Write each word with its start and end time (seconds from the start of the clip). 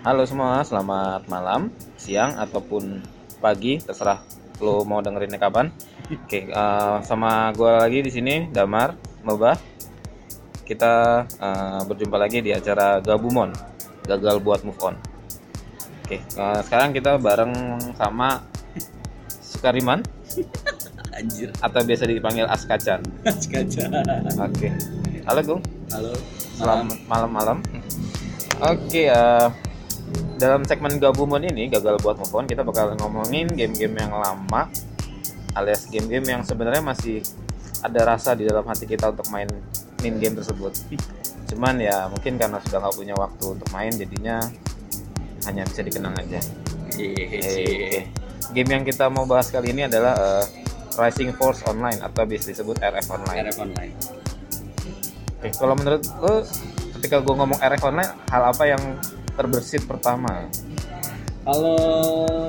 Halo 0.00 0.24
semua, 0.24 0.64
selamat 0.64 1.28
malam, 1.28 1.68
siang 2.00 2.32
ataupun 2.40 3.04
pagi, 3.36 3.76
terserah 3.84 4.24
lo 4.56 4.80
mau 4.80 5.04
dengerinnya 5.04 5.36
kapan. 5.36 5.68
Oke, 6.08 6.48
eh, 6.48 6.96
sama 7.04 7.52
gue 7.52 7.68
lagi 7.68 8.00
di 8.00 8.08
sini 8.08 8.48
Damar, 8.48 8.96
Mobah. 9.28 9.60
Kita 10.64 11.20
eh, 11.28 11.80
berjumpa 11.84 12.16
lagi 12.16 12.40
di 12.40 12.48
acara 12.48 13.04
Gabumon, 13.04 13.52
gagal 14.08 14.40
buat 14.40 14.64
move 14.64 14.80
on. 14.80 14.96
Oke, 16.08 16.24
eh, 16.24 16.60
sekarang 16.64 16.96
kita 16.96 17.20
bareng 17.20 17.52
sama 17.92 18.40
Sukariman 19.44 20.00
Anjir, 21.12 21.52
atau 21.60 21.84
biasa 21.84 22.08
dipanggil 22.08 22.48
Askacan. 22.48 23.04
kaca. 23.20 23.84
Oke, 24.48 24.72
halo 25.28 25.40
Gung. 25.44 25.62
Halo. 25.92 26.16
Selamat 26.56 26.96
malam-malam. 27.04 27.60
Oke, 28.64 29.12
eh, 29.12 29.48
dalam 30.40 30.64
segmen 30.64 30.96
Gabumon 30.96 31.44
ini 31.44 31.68
gagal 31.68 32.00
buat 32.00 32.16
move 32.16 32.32
on, 32.32 32.48
kita 32.48 32.64
bakal 32.64 32.96
ngomongin 32.96 33.44
game-game 33.52 33.92
yang 34.00 34.16
lama 34.16 34.72
alias 35.52 35.90
game-game 35.92 36.24
yang 36.24 36.42
sebenarnya 36.46 36.80
masih 36.80 37.20
ada 37.84 38.16
rasa 38.16 38.32
di 38.32 38.48
dalam 38.48 38.64
hati 38.64 38.88
kita 38.88 39.12
untuk 39.12 39.28
main 39.28 39.48
main 40.00 40.16
game 40.16 40.32
tersebut. 40.32 40.72
Cuman 41.52 41.76
ya 41.76 42.08
mungkin 42.08 42.40
karena 42.40 42.56
sudah 42.64 42.80
nggak 42.80 42.96
punya 42.96 43.14
waktu 43.18 43.44
untuk 43.60 43.68
main, 43.74 43.92
jadinya 43.92 44.40
hanya 45.44 45.68
bisa 45.68 45.84
dikenang 45.84 46.16
aja. 46.16 46.40
Eh, 46.96 48.08
game 48.56 48.70
yang 48.70 48.84
kita 48.86 49.12
mau 49.12 49.28
bahas 49.28 49.52
kali 49.52 49.76
ini 49.76 49.88
adalah 49.90 50.16
eh, 50.16 50.44
Rising 50.96 51.36
Force 51.36 51.64
Online 51.68 52.00
atau 52.00 52.24
bisa 52.24 52.48
disebut 52.52 52.80
RF 52.80 53.06
Online. 53.12 53.38
RF 53.50 53.58
online. 53.60 53.92
Oke, 55.40 55.48
kalau 55.56 55.74
menurut 55.76 56.04
lo 56.20 56.44
ketika 57.00 57.24
gue 57.24 57.34
ngomong 57.34 57.56
RF 57.60 57.82
online, 57.88 58.12
hal 58.28 58.42
apa 58.52 58.64
yang 58.68 58.82
terbersit 59.36 59.84
pertama? 59.86 60.48
Kalau 61.40 61.80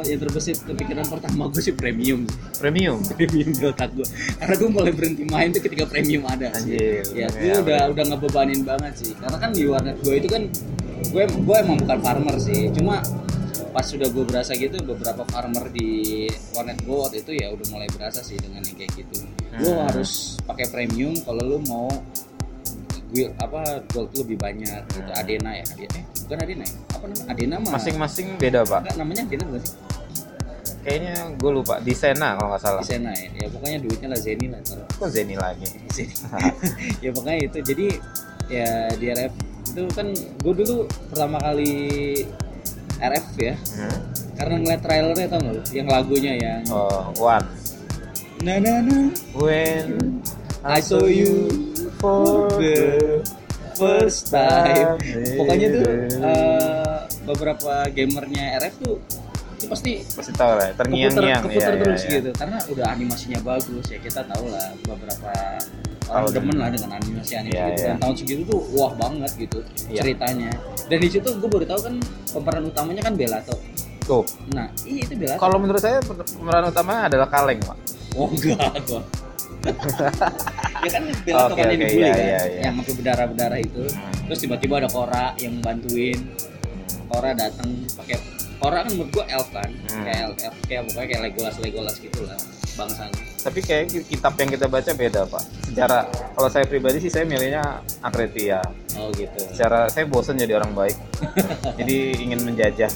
yang 0.04 0.20
terbesit 0.20 0.62
kepikiran 0.68 1.08
pertama 1.08 1.48
gue 1.48 1.64
sih 1.64 1.72
premium. 1.72 2.28
Premium. 2.60 3.00
Premium 3.16 3.50
di 3.56 3.64
otak 3.64 3.96
gue. 3.96 4.08
Karena 4.36 4.56
gue 4.60 4.70
mulai 4.70 4.92
berhenti 4.92 5.24
main 5.26 5.50
tuh 5.56 5.64
ketika 5.64 5.88
premium 5.88 6.28
ada 6.28 6.52
sih. 6.60 6.76
Anjir. 6.76 7.04
Ya, 7.16 7.28
gue 7.32 7.56
udah 7.56 7.64
bener. 7.64 7.94
udah 7.96 8.06
ngebebanin 8.14 8.62
banget 8.68 8.94
sih. 9.00 9.12
Karena 9.16 9.38
kan 9.40 9.50
di 9.56 9.64
warnet 9.64 9.98
gue 10.04 10.16
itu 10.20 10.28
kan 10.28 10.44
gue 11.08 11.24
gue 11.24 11.56
emang 11.56 11.78
bukan 11.80 11.98
farmer 12.04 12.36
sih. 12.36 12.68
Cuma 12.76 13.00
pas 13.72 13.88
sudah 13.88 14.12
gue 14.12 14.28
berasa 14.28 14.52
gitu 14.60 14.76
beberapa 14.84 15.24
farmer 15.32 15.72
di 15.72 16.28
warnet 16.52 16.84
gue 16.84 16.92
waktu 16.92 17.24
itu 17.24 17.32
ya 17.40 17.48
udah 17.56 17.68
mulai 17.72 17.88
berasa 17.96 18.20
sih 18.20 18.36
dengan 18.36 18.60
yang 18.68 18.76
kayak 18.76 18.92
gitu. 19.00 19.24
Hmm. 19.52 19.88
harus 19.88 20.40
pakai 20.48 20.68
premium 20.68 21.16
kalau 21.24 21.44
lo 21.44 21.58
mau 21.64 21.88
gue 23.12 23.28
apa 23.40 23.84
gold 23.92 24.12
lebih 24.20 24.40
banyak 24.40 24.84
gitu. 24.92 25.12
Hmm. 25.12 25.20
Adena 25.20 25.52
ya, 25.56 25.64
Adena. 25.68 26.00
Eh, 26.00 26.06
bukan 26.32 26.40
Adena 26.42 26.64
ya? 26.64 26.74
Apa 26.96 27.06
namanya? 27.06 27.26
Adena 27.28 27.56
mah. 27.60 27.72
Masing-masing 27.76 28.28
beda 28.40 28.64
pak. 28.64 28.80
Enggak, 28.82 28.96
namanya 28.96 29.22
Adena 29.28 29.44
bukan 29.52 29.62
sih? 29.62 29.76
Kayaknya 30.82 31.14
gue 31.36 31.52
lupa. 31.52 31.76
Di 31.78 31.94
Sena 31.94 32.34
kalau 32.34 32.56
nggak 32.56 32.64
salah. 32.64 32.82
Di 32.82 32.88
Sena 32.88 33.12
ya. 33.12 33.28
Ya 33.36 33.48
pokoknya 33.52 33.78
duitnya 33.78 34.08
lah 34.10 34.20
Zeni 34.20 34.46
lah 34.48 34.60
taruh. 34.64 34.88
Kok 34.88 35.10
Zeni 35.12 35.36
lagi? 35.36 35.68
Zeni. 35.96 36.14
ya 37.04 37.10
pokoknya 37.12 37.38
itu. 37.44 37.58
Jadi 37.62 37.86
ya 38.48 38.70
di 38.92 39.06
RF 39.08 39.34
itu 39.68 39.82
kan 39.92 40.08
gue 40.16 40.54
dulu 40.58 40.76
pertama 41.08 41.38
kali 41.38 41.72
RF 42.98 43.28
ya 43.38 43.56
Hmm? 43.72 44.00
karena 44.36 44.56
ngeliat 44.58 44.82
trailernya 44.82 45.28
tau 45.30 45.40
gak 45.40 45.54
lu? 45.54 45.62
yang 45.72 45.88
lagunya 45.88 46.34
yang 46.36 46.62
Oh, 46.68 47.14
one. 47.16 47.46
na 48.42 48.58
na 48.58 48.82
na 48.82 48.98
When 49.32 50.20
I 50.62 50.82
saw 50.82 51.06
you 51.06 51.48
for 52.02 52.50
the 52.58 53.22
first 53.76 54.32
time 54.32 54.98
pokoknya 55.38 55.68
tuh 55.72 55.84
eh, 56.22 56.98
beberapa 57.26 57.86
gamernya 57.92 58.44
RF 58.62 58.74
tuh 58.82 58.96
itu 59.62 59.70
pasti 59.70 59.92
pasti 60.18 60.34
tahu 60.34 60.58
lah. 60.58 60.74
Terngiang-ngiang. 60.74 61.46
iya, 61.54 61.70
terus 61.78 62.02
iya. 62.10 62.18
gitu 62.18 62.30
karena 62.34 62.58
udah 62.66 62.86
animasinya 62.98 63.40
bagus 63.46 63.86
ya 63.94 64.02
kita 64.02 64.26
tahu 64.26 64.50
lah 64.50 64.74
beberapa 64.90 65.30
orang 66.10 66.26
Tahu 66.26 66.34
demen 66.34 66.56
lah 66.58 66.70
dengan 66.74 66.90
animasi 66.98 67.38
animasi 67.38 67.56
Iya, 67.62 67.66
gitu 67.70 67.82
iya. 67.86 67.90
dan 67.94 67.98
tahun 68.02 68.16
segitu 68.18 68.42
tuh 68.50 68.60
wah 68.74 68.92
banget 68.98 69.32
gitu 69.38 69.60
ceritanya 69.86 70.50
dan 70.90 70.98
di 70.98 71.10
situ 71.14 71.30
gue 71.30 71.50
baru 71.50 71.66
tahu 71.70 71.80
kan 71.86 71.96
pemeran 72.34 72.64
utamanya 72.68 73.02
kan 73.06 73.14
Belato 73.14 73.56
Tuh. 74.02 74.26
nah 74.50 74.66
iya 74.84 75.06
itu 75.06 75.14
Belato 75.14 75.38
Kalau 75.38 75.58
menurut 75.62 75.78
saya 75.78 76.02
pemeran 76.10 76.66
utamanya 76.68 77.02
adalah 77.08 77.28
Kaleng 77.30 77.62
pak. 77.62 77.78
oh 78.18 78.28
enggak 78.28 78.82
gua 78.90 79.02
ya 80.82 80.90
kan 80.90 81.04
Belato 81.22 81.54
kan 81.54 81.66
yang 81.68 81.78
oke, 81.78 81.86
dibully 81.86 82.02
iya, 82.02 82.12
kan 82.12 82.20
iya, 82.20 82.40
iya. 82.48 82.62
yang 82.66 82.74
sampai 82.80 82.94
berdarah 82.98 83.26
berdarah 83.30 83.60
itu 83.60 83.84
Hmm. 83.92 84.14
terus 84.28 84.40
tiba-tiba 84.42 84.74
ada 84.80 84.90
Kora 84.90 85.26
yang 85.38 85.56
bantuin 85.60 86.20
Kora 87.06 87.32
datang 87.32 87.70
pakai 87.94 88.18
Kora 88.58 88.82
kan 88.82 88.92
menurut 88.92 89.12
gue 89.12 89.26
elf 89.28 89.50
kan 89.50 89.70
Hmm. 89.92 90.04
kayak 90.04 90.20
elf, 90.24 90.36
elf 90.40 90.56
kayak 90.66 90.82
pokoknya 90.88 91.08
kayak 91.08 91.22
Legolas 91.24 91.56
Legolas 91.58 91.96
gitu 91.98 92.20
lah 92.24 92.40
bangsanya 92.72 93.22
Tapi 93.42 93.60
kayak 93.60 93.86
kitab 94.06 94.38
yang 94.38 94.50
kita 94.50 94.70
baca 94.70 94.92
beda 94.94 95.26
pak. 95.26 95.44
Secara 95.66 96.06
kalau 96.32 96.46
saya 96.46 96.62
pribadi 96.64 97.02
sih 97.02 97.10
saya 97.10 97.26
milihnya 97.26 97.82
Akretia. 98.00 98.62
oh 98.94 99.10
gitu 99.12 99.42
Secara 99.50 99.90
saya 99.90 100.06
bosen 100.06 100.38
jadi 100.38 100.56
orang 100.56 100.72
baik. 100.72 100.94
jadi 101.82 101.98
ingin 102.16 102.46
menjajah. 102.46 102.92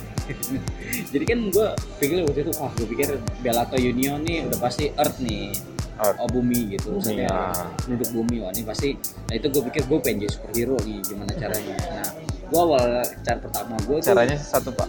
jadi 1.09 1.23
kan 1.25 1.39
gue 1.49 1.67
pikir 1.97 2.21
waktu 2.23 2.39
itu 2.41 2.51
wah 2.55 2.69
gue 2.71 2.87
pikir 2.87 3.09
Bellato 3.41 3.73
Union 3.75 4.21
nih 4.21 4.45
udah 4.45 4.59
pasti 4.59 4.93
Earth 4.93 5.17
nih 5.17 5.49
Earth. 5.97 6.17
oh 6.17 6.27
bumi 6.27 6.59
gitu 6.71 6.87
maksudnya 6.93 7.25
Iya. 7.25 7.39
penduduk 7.79 8.09
bumi 8.11 8.35
wah 8.39 8.49
ini 8.49 8.61
pasti 8.61 8.89
nah 9.25 9.33
itu 9.33 9.45
gue 9.47 9.61
pikir 9.65 9.81
gue 9.85 9.97
pengen 9.99 10.17
jadi 10.21 10.31
superhero 10.33 10.75
nih 10.81 10.97
gimana 11.01 11.31
caranya 11.33 11.73
nah 11.93 12.09
gue 12.45 12.59
awal 12.59 12.83
cara 13.19 13.37
pertama 13.39 13.73
gue 13.79 13.95
tuh 13.97 14.05
Caranya 14.07 14.35
satu 14.37 14.69
pak, 14.69 14.85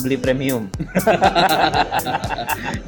beli 0.00 0.16
premium. 0.16 0.64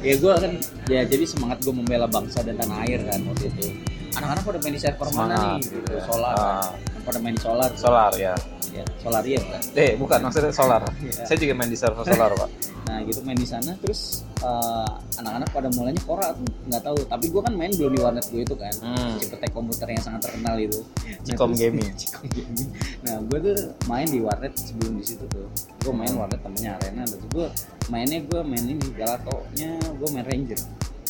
ya 0.01 0.13
gue 0.15 0.31
kan 0.33 0.51
ya 0.85 1.01
jadi 1.03 1.23
semangat 1.23 1.57
gue 1.61 1.71
membela 1.71 2.05
bangsa 2.05 2.41
dan 2.41 2.55
tanah 2.55 2.83
air 2.83 2.99
kan 3.03 3.19
waktu 3.23 3.47
itu 3.49 3.65
anak-anak 4.13 4.41
pada 4.43 4.57
main 4.59 4.71
di 4.71 4.79
server 4.79 5.07
mana 5.07 5.09
Semangat, 5.09 5.41
nih 5.41 5.59
gitu 5.63 5.93
solar 6.03 6.35
Ah. 6.35 6.69
pada 7.01 7.17
main 7.19 7.33
di 7.33 7.41
solar 7.41 7.69
Solar 7.73 8.11
ya. 8.13 8.33
ya 8.71 8.83
solarium 8.99 9.43
kan 9.45 9.61
Eh 9.75 9.93
bukan 9.95 10.17
maksudnya 10.19 10.49
solar. 10.49 10.81
Iya. 10.97 11.23
Saya 11.27 11.37
juga 11.37 11.53
main 11.53 11.67
di 11.67 11.75
server 11.75 12.03
solar 12.03 12.31
pak. 12.33 12.49
nah 12.83 12.97
gitu 13.01 13.19
main 13.21 13.35
di 13.35 13.45
sana 13.45 13.71
terus 13.79 14.23
eh, 14.43 14.91
anak-anak 15.23 15.49
pada 15.49 15.69
mulanya 15.71 16.01
Kora 16.03 16.35
tuh 16.35 16.43
nggak 16.67 16.83
tahu. 16.83 16.97
Tapi 17.07 17.25
gue 17.31 17.41
kan 17.41 17.53
main 17.55 17.71
belum 17.71 17.91
di 17.95 17.99
warnet 18.03 18.25
gue 18.27 18.41
itu 18.43 18.55
kan. 18.59 18.73
Hmm. 18.83 19.15
Cipetek 19.15 19.55
komputer 19.55 19.87
yang 19.89 20.03
sangat 20.03 20.27
terkenal 20.27 20.55
itu. 20.59 20.79
Nah, 21.23 21.39
Cikom 21.39 21.55
terus- 21.55 21.61
Gaming. 21.63 21.89
Cikom 22.03 22.25
Gaming. 22.27 22.69
Nah 23.07 23.15
gue 23.23 23.37
tuh 23.39 23.55
main 23.87 24.03
di 24.03 24.19
warnet 24.19 24.51
sebelum 24.59 24.99
di 24.99 25.05
situ 25.07 25.23
tuh. 25.31 25.47
Gue 25.79 25.93
main 25.95 26.11
warnet 26.13 26.43
temennya 26.43 26.75
arena 26.75 27.07
terus 27.07 27.23
gue 27.31 27.47
mainnya 27.87 28.19
gue 28.19 28.39
main 28.43 28.59
ini 28.59 28.83
Galatonya 28.91 29.71
gue 29.79 30.07
main 30.11 30.25
Ranger. 30.27 30.59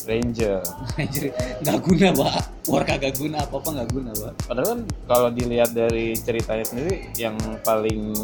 Ranger. 0.04 0.60
Ranger. 1.00 1.24
Nggak 1.66 1.78
guna 1.82 2.08
pak. 2.14 2.40
War 2.70 2.82
kagak 2.86 3.18
guna 3.18 3.42
apa 3.42 3.58
apa 3.58 3.68
nggak 3.74 3.90
guna 3.90 4.10
pak. 4.14 4.32
Padahal 4.46 4.66
kan 4.70 4.80
kalau 5.10 5.28
dilihat 5.34 5.70
dari 5.74 6.14
ceritanya 6.14 6.62
sendiri 6.62 7.10
yang 7.18 7.34
paling 7.66 8.14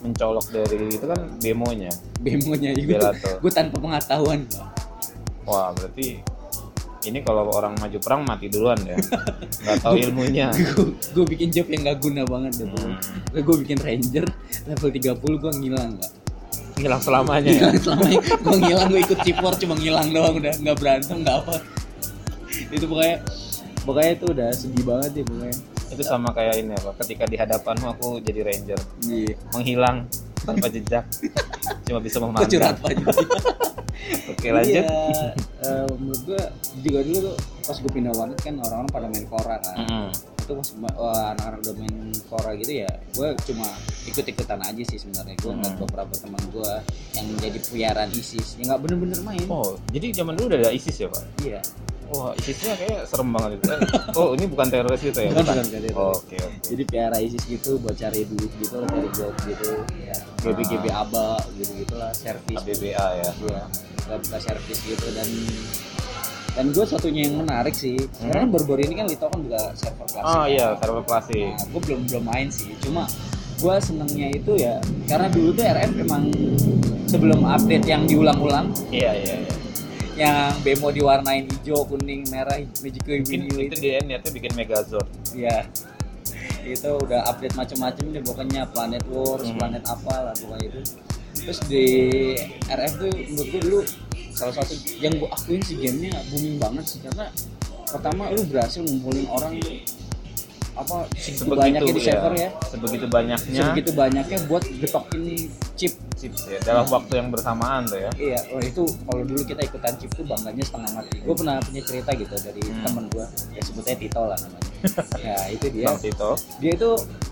mencolok 0.00 0.46
dari 0.50 0.88
itu 0.88 1.04
kan 1.04 1.20
demonya. 1.36 1.92
bemonya 2.16 2.70
itu 2.72 2.88
Belato. 2.90 3.38
gue 3.38 3.50
tanpa 3.50 3.76
pengetahuan 3.76 4.40
Wah 5.42 5.72
berarti 5.72 6.20
ini 7.00 7.18
kalau 7.20 7.48
orang 7.48 7.72
maju 7.74 7.96
perang 7.96 8.22
mati 8.22 8.46
duluan 8.46 8.76
ya. 8.82 8.92
Nggak 8.92 9.76
tahu 9.80 9.94
ilmunya. 10.04 10.52
gue 11.10 11.24
bikin 11.26 11.48
job 11.48 11.64
yang 11.66 11.80
nggak 11.82 11.98
guna 11.98 12.22
banget 12.22 12.52
deh 12.58 12.68
Hmm. 12.70 12.96
gue 13.32 13.56
bikin 13.58 13.78
Ranger 13.78 14.24
level 14.66 14.88
30 14.90 15.16
gue 15.16 15.52
ngilang 15.58 15.90
pak 15.96 16.10
Hilang 16.76 17.00
selamanya. 17.00 17.48
ya. 17.50 17.60
Ngilang 17.66 17.76
selama 17.78 18.04
gue 18.36 18.56
ngilang 18.58 18.86
gue 18.88 19.00
ikut 19.02 19.18
cipor 19.20 19.52
cuma 19.54 19.74
ngilang 19.74 20.08
doang 20.10 20.34
udah 20.36 20.52
nggak 20.54 20.76
berantem 20.76 21.16
nggak 21.18 21.36
apa 21.38 21.54
itu 22.68 22.84
pokoknya 22.84 23.16
pokoknya 23.80 24.10
itu 24.12 24.26
udah 24.28 24.48
sedih 24.50 24.84
banget 24.84 25.10
ya 25.12 25.24
pokoknya 25.24 25.56
Itu 25.90 26.02
sama 26.02 26.30
kayak 26.30 26.54
ini 26.56 26.72
apa? 26.72 26.94
Ketika 26.96 27.24
di 27.24 27.34
hadapanmu 27.34 27.86
aku 27.90 28.08
jadi 28.20 28.40
ranger, 28.42 28.80
iya 29.04 29.34
menghilang 29.50 30.06
tanpa 30.40 30.66
jejak, 30.66 31.04
cuma 31.84 31.98
bisa 31.98 32.16
memandang. 32.18 32.48
curhat 32.48 32.76
Oke 34.30 34.48
lanjut. 34.48 34.80
Iya, 34.80 35.34
eh, 35.60 35.84
menurut 35.92 36.22
gue 36.24 36.42
juga 36.80 37.00
dulu 37.02 37.18
tuh 37.22 37.36
pas 37.62 37.76
gue 37.76 37.92
pindah 37.92 38.12
warnet 38.12 38.38
kan 38.38 38.54
orang-orang 38.56 38.88
pada 38.88 39.06
main 39.06 39.26
Kora 39.26 39.56
kan 39.60 39.76
Mm-mm. 39.78 40.08
itu 40.40 40.52
pas 40.56 40.68
anak-anak 41.28 41.58
udah 41.60 41.74
main 41.76 41.94
Kora 42.24 42.50
gitu 42.56 42.72
ya 42.78 42.90
gue 43.12 43.28
cuma 43.44 43.68
ikut-ikutan 44.04 44.58
aja 44.58 44.82
sih 44.82 44.96
sebenarnya 44.96 45.36
gue 45.36 45.52
ngeliat 45.52 45.68
Hmm. 45.70 45.82
beberapa 45.84 46.14
teman 46.16 46.42
gue 46.48 46.72
yang 47.12 47.26
jadi 47.36 47.58
peliharaan 47.60 48.10
ISIS 48.10 48.56
yang 48.56 48.72
nggak 48.72 48.80
bener-bener 48.80 49.20
main 49.20 49.44
Oh, 49.46 49.76
jadi 49.90 50.16
zaman 50.16 50.34
dulu 50.34 50.46
udah 50.48 50.58
ada 50.60 50.70
ISIS 50.72 50.96
ya 50.96 51.06
pak? 51.06 51.22
iya 51.40 51.60
Wah, 52.10 52.34
ISISnya 52.34 52.74
kayak 52.74 53.06
serem 53.06 53.30
banget 53.30 53.50
itu. 53.56 53.70
Oh, 54.12 54.34
ini 54.34 54.44
bukan 54.44 54.66
teroris 54.66 54.98
gitu 55.00 55.14
ya? 55.16 55.30
Bukan, 55.30 55.42
bukan, 55.42 55.56
bukan 55.56 55.66
teroris. 55.70 55.94
Oh, 55.94 56.10
Oke, 56.12 56.36
oke. 56.36 56.58
jadi 56.66 56.82
piara 56.84 57.16
ISIS 57.18 57.44
gitu 57.44 57.78
buat 57.78 57.94
cari 57.94 58.26
duit 58.26 58.50
gitu 58.56 58.82
cari 58.82 59.08
gold 59.10 59.36
gitu 59.44 59.70
ya 60.00 60.16
GB 60.40 60.58
GB 60.64 60.84
aba 60.90 61.38
gitu 61.54 61.70
gitulah 61.76 62.10
servis 62.12 62.58
ABBA 62.58 62.90
ya. 62.90 63.30
Iya, 63.30 63.62
buka 63.96 64.14
buka 64.18 64.38
servis 64.38 64.78
gitu 64.80 65.06
dan 65.12 65.28
dan 66.50 66.66
gue 66.68 66.82
satunya 66.82 67.22
yang 67.24 67.38
menarik 67.40 67.70
sih 67.70 67.94
sekarang 68.10 68.42
kan 68.42 68.50
baru-baru 68.50 68.80
ini 68.84 68.94
kan 68.96 69.06
Lito 69.06 69.26
kan 69.26 69.38
juga 69.38 69.60
server 69.72 70.02
klasik 70.04 70.26
Oh 70.26 70.34
kan. 70.36 70.50
iya, 70.50 70.66
server 70.76 71.04
klasik. 71.04 71.46
nah, 71.48 71.64
gue 71.64 71.80
belum 71.80 72.00
belum 72.06 72.24
main 72.26 72.48
sih 72.50 72.74
cuma 72.80 73.06
gue 73.56 73.74
senengnya 73.78 74.28
itu 74.30 74.52
ya 74.56 74.74
karena 75.06 75.28
dulu 75.28 75.52
tuh 75.52 75.62
RF 75.62 75.92
emang 76.00 76.24
sebelum 77.06 77.44
update 77.44 77.86
yang 77.86 78.02
diulang-ulang 78.04 78.74
iya 78.90 79.14
iya 79.14 79.34
iya 79.38 79.54
yang 80.20 80.52
bemo 80.60 80.92
diwarnain 80.92 81.48
hijau 81.48 81.88
kuning 81.88 82.28
merah 82.28 82.60
Magical 82.84 83.24
mungkin 83.24 83.40
itu 83.48 83.56
itu. 83.56 83.76
dia 83.80 84.04
niatnya 84.04 84.30
bikin 84.36 84.52
Megazord. 84.52 85.08
Ya 85.32 85.64
itu 86.60 86.90
udah 86.92 87.24
update 87.24 87.56
macam-macam 87.56 88.04
deh 88.12 88.20
pokoknya 88.20 88.68
Planet 88.68 89.04
Wars 89.08 89.48
Hmm. 89.48 89.56
Planet 89.56 89.84
apa 89.88 90.14
lah 90.28 90.34
pokoknya 90.36 90.66
itu. 90.68 90.80
Terus 91.40 91.58
di 91.64 91.86
RF 92.68 92.92
tuh 93.00 93.10
menurut 93.32 93.48
gue 93.48 93.60
dulu 93.64 93.80
salah 94.36 94.54
satu 94.60 94.76
yang 95.00 95.16
gue 95.16 95.28
akuin 95.28 95.60
sih 95.64 95.80
gamenya 95.80 96.20
booming 96.28 96.60
banget 96.60 96.84
sih 96.84 97.00
karena 97.00 97.32
pertama 97.88 98.28
lu 98.28 98.44
berhasil 98.44 98.84
ngumpulin 98.84 99.24
orang 99.32 99.56
tuh 99.56 99.72
apa 100.80 100.96
segitu 101.12 101.52
banyaknya 101.52 101.92
di 101.92 102.00
server 102.00 102.32
ya 102.34 102.50
sebegitu 102.66 103.06
banyaknya 103.06 103.60
sebegitu 103.60 103.90
banyaknya 103.92 104.38
buat 104.48 104.64
getokin 104.64 105.22
chip 105.76 105.92
chips 106.16 106.48
ya 106.48 106.60
dalam 106.60 106.84
waktu 106.86 107.12
yang 107.16 107.28
bersamaan 107.28 107.84
tuh 107.84 107.96
ya 107.96 108.10
Iya, 108.16 108.40
oh 108.52 108.60
itu 108.60 108.84
kalau 109.04 109.22
dulu 109.24 109.40
kita 109.40 109.60
ikutan 109.62 109.92
chip 109.96 110.12
tuh 110.12 110.20
bangganya 110.22 110.60
setengah 110.60 110.92
mati. 110.92 111.16
Gue 111.20 111.32
pernah 111.32 111.56
punya 111.60 111.80
cerita 111.80 112.10
gitu 112.12 112.34
dari 112.36 112.60
Hmm. 112.60 112.84
temen 112.84 113.04
gue, 113.08 113.24
ya 113.56 113.60
sebutnya 113.64 113.96
Tito 113.96 114.22
lah 114.22 114.36
namanya. 114.36 114.68
ya 115.24 115.36
itu 115.48 115.66
dia. 115.72 115.86
Bang 115.88 115.96
Tito 115.96 116.30
Dia 116.60 116.72
itu 116.76 116.90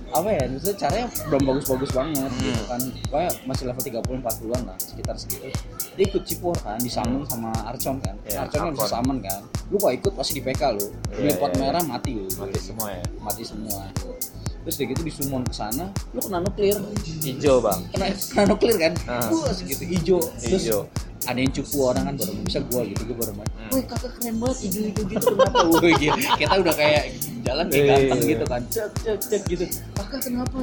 apa 0.09 0.29
ya? 0.31 0.43
Maksudnya 0.47 0.77
caranya 0.79 1.07
belum 1.25 1.43
bagus-bagus 1.45 1.91
banget 1.91 2.31
Hmm. 2.31 2.41
gitu 2.41 2.63
kan. 2.65 2.81
Kayak 3.09 3.33
masih 3.45 3.65
level 3.67 3.83
30 3.83 4.19
40-an 4.19 4.63
lah, 4.65 4.77
sekitar 4.77 5.15
segitu. 5.15 5.47
Dia 5.95 6.05
ikut 6.07 6.23
chip 6.23 6.41
war 6.41 6.57
kan, 6.57 6.79
disamon 6.79 7.23
sama 7.25 7.51
Archon 7.65 7.99
kan. 7.99 8.15
Iya, 8.25 8.45
Archon 8.45 8.61
kan 8.61 8.73
bisa 8.73 8.89
summon 8.91 9.19
kan. 9.19 9.41
Lu 9.69 9.77
kok 9.77 9.93
ikut 9.93 10.13
pasti 10.13 10.33
di 10.35 10.43
PK 10.43 10.63
lu. 10.73 10.87
Iya, 11.13 11.17
Beli 11.19 11.33
pot 11.35 11.51
iya, 11.51 11.59
merah 11.61 11.83
mati 11.83 12.13
lu. 12.15 12.25
mati 12.35 12.59
semua 12.59 12.89
ya 12.91 13.05
Mati 13.19 13.43
semua. 13.43 13.83
Terus 14.59 14.75
dia 14.77 14.87
gitu 14.87 15.01
disummon 15.01 15.43
ke 15.43 15.55
sana, 15.55 15.89
lu 16.13 16.21
kena 16.21 16.45
nuklir 16.45 16.77
hijau 17.01 17.57
bang 17.57 17.81
kena 17.89 18.13
kena 18.13 18.45
nuklir 18.47 18.77
kan 18.77 18.93
Ah. 19.09 19.25
wah 19.33 19.49
segitu 19.49 19.81
hijau 19.83 20.21
terus 20.37 20.61
Hijau. 20.61 20.85
Ada 21.29 21.39
yang 21.39 21.53
cupu 21.53 21.77
orang 21.85 22.03
kan 22.03 22.15
baru 22.17 22.33
bisa 22.41 22.59
gua 22.65 22.83
gitu 22.83 23.03
gua 23.05 23.17
baru 23.19 23.33
main 23.35 23.47
Hmm. 23.51 23.71
woi 23.71 23.83
kakak 23.85 24.13
keren 24.15 24.35
banget 24.39 24.59
hijau 24.63 24.83
hijau 24.83 25.05
gitu 25.07 25.27
kenapa 25.29 25.59
woi 25.69 25.93
gitu. 25.95 26.19
kita 26.35 26.55
udah 26.57 26.75
kayak 26.75 27.03
jalan 27.39 27.65
kayak 27.67 27.77
Iya, 27.79 27.93
ganteng 27.93 28.19
iya. 28.19 28.31
gitu 28.31 28.45
kan 28.47 28.63
cek 28.67 28.91
cek 28.99 29.19
cek 29.23 29.43
gitu 29.47 29.65
kakak 29.93 30.21
kenapa 30.23 30.59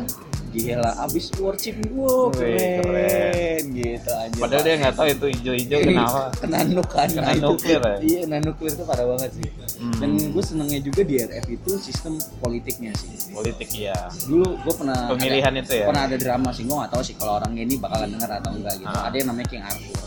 gila 0.49 0.91
abis 1.01 1.25
war 1.35 1.53
chip 1.53 1.75
wow 1.91 2.31
Wih, 2.31 2.55
keren, 2.79 2.79
keren. 2.81 3.63
gitu 3.75 4.09
aja 4.09 4.37
padahal 4.37 4.63
dia 4.63 4.75
nggak 4.79 4.95
tahu 4.95 5.07
itu 5.09 5.25
hijau-hijau 5.33 5.79
kenapa 5.83 6.21
kena 6.33 6.57
nuk 6.65 6.87
kan 6.87 7.07
Kena 7.07 7.21
Nah, 7.21 7.33
itu- 7.33 7.43
nuklir 7.45 7.77
ya? 7.77 7.95
iya 8.01 8.19
kena 8.23 8.37
nuklir 8.41 8.71
itu 8.71 8.83
parah 8.83 9.05
banget 9.05 9.31
sih 9.35 9.49
Hmm. 9.75 9.91
dan 9.99 10.09
gue 10.31 10.41
senengnya 10.41 10.79
juga 10.79 11.01
di 11.03 11.15
RF 11.19 11.45
itu 11.51 11.71
sistem 11.77 12.13
politiknya 12.39 12.95
sih 12.95 13.11
politik 13.29 13.69
ya 13.69 13.93
dulu 14.23 14.55
gue 14.55 14.73
pernah 14.73 15.11
Pemilihan 15.11 15.51
ada, 15.51 15.59
itu 15.59 15.73
ya? 15.75 15.85
pernah 15.85 16.03
ada 16.05 16.15
drama 16.15 16.49
sih 16.49 16.63
gue 16.63 16.73
gak 16.73 16.89
tahu 16.89 17.03
sih 17.03 17.13
kalau 17.13 17.35
orang 17.35 17.51
ini 17.53 17.75
bakalan 17.75 18.09
denger 18.09 18.31
atau 18.33 18.51
enggak 18.51 18.75
gitu 18.79 18.87
Ah. 18.89 19.05
ada 19.05 19.15
yang 19.15 19.27
namanya 19.29 19.47
King 19.47 19.61
Arthur 19.61 19.99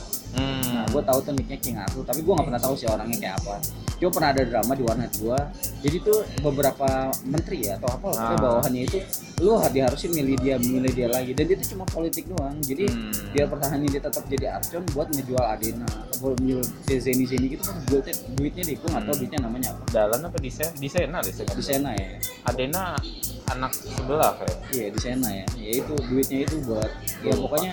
gue 0.88 1.02
tahu 1.02 1.18
tuh 1.20 1.32
nicknya 1.32 1.58
King 1.58 1.76
Arthur 1.76 2.02
tapi 2.02 2.20
gue 2.20 2.32
gak 2.32 2.46
pernah 2.46 2.58
tahu 2.58 2.74
sih 2.74 2.86
orangnya 2.86 3.18
kayak 3.18 3.36
apa 3.38 3.54
cuma 3.98 4.10
pernah 4.12 4.30
ada 4.30 4.42
drama 4.44 4.72
di 4.72 4.82
warnet 4.82 5.12
gue 5.12 5.38
jadi 5.78 5.96
tuh 6.00 6.18
beberapa 6.40 6.88
menteri 7.24 7.66
ya 7.66 7.76
atau 7.76 7.88
apa 7.90 8.06
lah 8.08 8.14
pokoknya 8.14 8.30
Ah. 8.30 8.40
bawahannya 8.40 8.82
itu 8.84 8.98
lu 9.38 9.54
diharusin 9.66 10.10
milih 10.10 10.36
dia 10.38 10.54
milih 10.56 10.92
dia 10.92 11.08
lagi 11.08 11.30
dan 11.30 11.46
itu 11.46 11.74
cuma 11.74 11.82
politik 11.84 12.26
doang 12.26 12.54
jadi 12.60 12.86
Hmm. 12.86 13.10
biar 13.30 13.46
pertahanan 13.46 13.84
dia 13.84 13.98
tetap 13.98 14.22
jadi 14.26 14.46
Archon 14.54 14.82
buat 14.90 15.10
ngejual 15.10 15.44
Adena 15.44 15.86
buat 16.18 16.38
ngejual 16.38 16.62
Zeni 16.86 17.24
Zeni 17.26 17.46
gitu 17.50 17.62
kan 17.62 17.74
duitnya 17.86 18.14
duitnya 18.34 18.62
deh 18.64 18.76
gue 18.76 18.88
gak 18.88 19.02
tahu 19.02 19.14
Hmm. 19.14 19.20
duitnya 19.22 19.40
namanya 19.42 19.68
apa 19.74 19.82
Dalan 19.88 20.20
apa 20.24 20.38
di 20.38 20.50
Sen? 20.50 20.70
Di 20.74 20.88
Sena 20.88 21.18
di 21.18 21.32
Sena. 21.34 21.50
di 21.54 21.62
Sena 21.62 21.90
ya 21.92 22.08
Adena 22.46 22.82
anak 23.48 23.72
sebelah 23.72 24.36
kayak. 24.36 24.58
Iya 24.70 24.86
di 24.92 25.00
sana 25.00 25.28
ya. 25.32 25.46
Ya 25.56 25.70
itu 25.80 25.94
duitnya 26.04 26.44
itu 26.44 26.60
buat 26.68 26.84
ya 27.24 27.32
Lupa. 27.32 27.48
pokoknya 27.48 27.72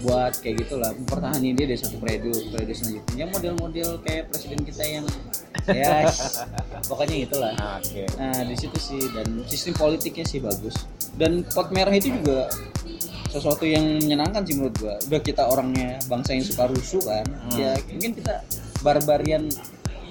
buat 0.00 0.32
kayak 0.40 0.64
gitulah 0.64 0.90
mempertahankan 0.96 1.40
dia 1.42 1.66
dari 1.68 1.80
satu 1.80 1.96
periode 2.00 2.32
periode 2.52 2.72
selanjutnya. 2.72 3.14
Ya 3.16 3.26
model-model 3.28 3.88
kayak 4.04 4.32
presiden 4.32 4.60
kita 4.64 4.82
yang 4.84 5.04
ya 5.80 6.08
pokoknya 6.88 7.16
itulah. 7.24 7.52
Nah, 7.56 7.78
Oke. 7.80 8.04
Nah 8.16 8.44
di 8.44 8.56
situ 8.56 8.78
sih 8.80 9.00
dan 9.12 9.44
sistem 9.48 9.74
politiknya 9.76 10.24
sih 10.24 10.40
bagus. 10.40 10.88
Dan 11.14 11.46
pot 11.46 11.70
merah 11.70 11.94
itu 11.94 12.10
juga 12.10 12.50
sesuatu 13.30 13.66
yang 13.66 13.82
menyenangkan 14.02 14.46
sih 14.46 14.54
menurut 14.58 14.74
gua. 14.78 14.94
Udah 15.10 15.20
kita 15.20 15.42
orangnya 15.46 15.98
bangsa 16.06 16.36
yang 16.36 16.44
suka 16.46 16.70
rusuh 16.70 17.02
kan. 17.02 17.26
Hmm. 17.26 17.58
Ya 17.58 17.72
mungkin 17.90 18.12
kita 18.18 18.44
barbarian 18.84 19.48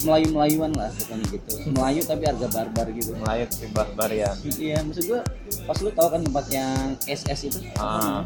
Melayu-Melayuan 0.03 0.75
lah 0.75 0.91
pokoknya 0.91 1.25
gitu. 1.31 1.53
Melayu 1.71 2.01
tapi 2.11 2.23
harga 2.27 2.47
barbar 2.51 2.87
gitu. 2.91 3.11
Melayu 3.15 3.45
si 3.53 3.65
barbarian. 3.71 4.35
Iya, 4.59 4.83
maksud 4.83 5.03
gua 5.07 5.21
pas 5.63 5.77
lu 5.79 5.89
tahu 5.95 6.07
kan 6.11 6.21
tempat 6.25 6.45
yang 6.51 6.97
SS 7.07 7.39
itu 7.47 7.59
Ah. 7.79 8.19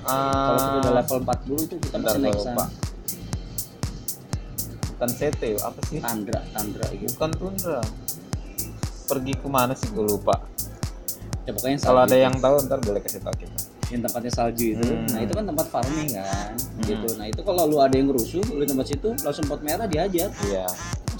Kita 0.00 0.76
udah 0.78 0.90
Ah. 0.90 0.96
level 0.96 1.18
40 1.20 1.58
itu 1.60 1.74
kita 1.78 1.96
Bentar 1.96 2.14
masih 2.14 2.22
naik 2.22 2.38
sana. 2.38 2.66
Bukan 4.90 5.10
CT, 5.10 5.42
apa 5.58 5.80
sih? 5.86 5.98
Tandra, 5.98 6.40
Tandra 6.50 6.86
gitu. 6.92 7.10
Bukan 7.14 7.30
Tundra. 7.32 7.80
Pergi 9.06 9.32
ke 9.34 9.48
mana 9.48 9.72
sih 9.72 9.88
gue 9.88 10.04
lupa. 10.04 10.36
Ya 11.42 11.50
pokoknya 11.50 11.76
Kalau 11.80 12.00
ada 12.00 12.12
itu. 12.12 12.22
yang 12.22 12.34
tahu 12.36 12.54
ntar 12.62 12.78
boleh 12.78 13.00
kasih 13.00 13.20
tahu 13.20 13.34
kita. 13.36 13.58
yang 13.90 14.06
tempatnya 14.06 14.30
salju 14.30 14.66
itu. 14.70 14.86
Hmm. 14.86 15.02
Nah, 15.10 15.18
itu 15.18 15.34
kan 15.34 15.44
tempat 15.44 15.66
farming 15.66 16.14
kan. 16.14 16.54
Hmm. 16.54 16.78
Gitu. 16.86 17.08
Nah, 17.18 17.26
itu 17.26 17.42
kalau 17.42 17.66
lu 17.66 17.82
ada 17.82 17.90
yang 17.90 18.06
rusuh, 18.06 18.38
lu 18.46 18.62
di 18.62 18.70
tempat 18.70 18.86
situ 18.86 19.10
langsung 19.18 19.50
pot 19.50 19.58
merah 19.60 19.90
dihajar. 19.90 20.30
Iya. 20.46 20.62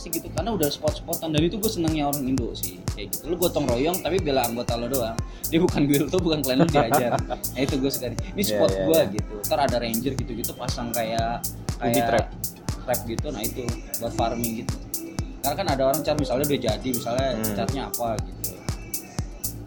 Pasti 0.01 0.17
gitu 0.17 0.33
karena 0.33 0.57
udah 0.57 0.65
spot-spotan 0.65 1.29
dan 1.29 1.45
itu 1.45 1.61
gue 1.61 1.69
senangnya 1.69 2.09
orang 2.09 2.25
Indo 2.25 2.57
sih. 2.57 2.81
Kayak 2.97 3.13
gitu. 3.13 3.29
Lu 3.29 3.37
gotong 3.37 3.69
royong 3.69 4.01
tapi 4.01 4.17
bela 4.17 4.49
anggota 4.49 4.81
lo 4.81 4.89
doang. 4.89 5.13
Dia 5.53 5.61
bukan 5.61 5.85
guild 5.85 6.09
tuh, 6.09 6.17
bukan 6.17 6.41
klan 6.41 6.65
lu 6.65 6.65
dihajar. 6.65 7.21
nah, 7.29 7.37
itu 7.61 7.77
gue 7.77 7.93
sekali. 7.93 8.17
Ini 8.33 8.41
Iya, 8.41 8.49
spot 8.49 8.71
iya, 8.73 8.81
gua 8.89 8.97
iya. 8.97 9.13
gitu. 9.13 9.35
Ntar 9.45 9.61
ada 9.61 9.77
ranger 9.77 10.13
gitu-gitu 10.17 10.57
pasang 10.57 10.89
kayak 10.89 11.45
Ubi 11.77 11.93
kayak 11.93 12.07
trap. 12.09 12.27
trap 12.89 13.01
gitu. 13.05 13.27
Nah, 13.29 13.45
itu 13.45 13.61
buat 14.01 14.13
farming 14.17 14.65
gitu. 14.65 14.75
Karena 15.45 15.57
kan 15.61 15.67
ada 15.69 15.83
orang 15.85 16.01
car 16.01 16.17
misalnya 16.17 16.49
udah 16.49 16.61
jadi, 16.65 16.89
misalnya 16.89 17.29
Hmm. 17.37 17.53
carnya 17.61 17.83
apa 17.93 18.09
gitu. 18.25 18.51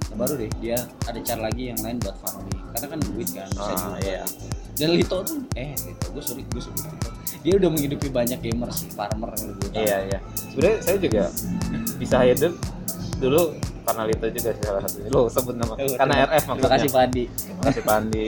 Nah, 0.09 0.15
baru 0.18 0.33
deh 0.33 0.50
dia 0.57 0.77
ada 1.06 1.19
cara 1.21 1.41
lagi 1.45 1.63
yang 1.69 1.77
lain 1.77 2.01
buat 2.01 2.18
farming. 2.18 2.57
Karena 2.74 2.88
kan 2.89 3.00
duit 3.06 3.30
kan 3.30 3.45
bisa 3.53 3.69
Ah, 3.69 3.77
juga. 3.77 3.97
iya. 4.01 4.25
Dan 4.74 4.97
Lito 4.97 5.18
tuh 5.21 5.45
eh 5.53 5.77
Lito 5.77 6.06
gue 6.09 6.24
sorry 6.25 6.41
gue 6.41 6.57
sebut 6.57 6.81
Lito. 6.89 7.09
Dia 7.44 7.54
udah 7.60 7.69
menghidupi 7.69 8.07
banyak 8.07 8.40
gamer 8.40 8.72
sih, 8.72 8.88
farmer 8.90 9.36
kalau 9.36 9.51
gue 9.54 9.69
tahu. 9.69 9.84
Iya, 9.84 9.98
iya. 10.07 10.19
Sebenarnya 10.34 10.78
saya 10.80 10.98
juga 10.98 11.24
bisa 12.00 12.18
hidup 12.24 12.54
dulu 13.19 13.44
karena 13.84 14.04
Lito 14.07 14.28
juga 14.31 14.50
sih 14.56 14.63
salah 14.63 14.81
satunya. 14.81 15.10
Lo 15.12 15.28
sebut 15.28 15.56
nama. 15.60 15.75
Oh, 15.75 15.95
karena 15.95 16.13
terima- 16.24 16.31
RF 16.31 16.44
maksudnya. 16.44 16.56
Terima 16.56 16.72
kasih 16.72 16.90
Pandi. 16.90 17.24
Terima 17.28 17.63
kasih 17.68 17.84
Pandi. 17.84 18.25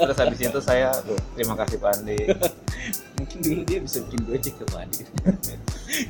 Terus 0.00 0.16
habis 0.16 0.38
itu 0.40 0.60
saya, 0.64 0.88
tuh, 1.04 1.18
terima 1.36 1.54
kasih 1.60 1.78
Pandi. 1.78 2.18
Mungkin 3.20 3.38
dulu 3.44 3.60
dia 3.68 3.78
bisa 3.84 3.98
bikin 4.08 4.20
gojek 4.24 4.54
tuh 4.56 4.68
Pandi. 4.72 5.02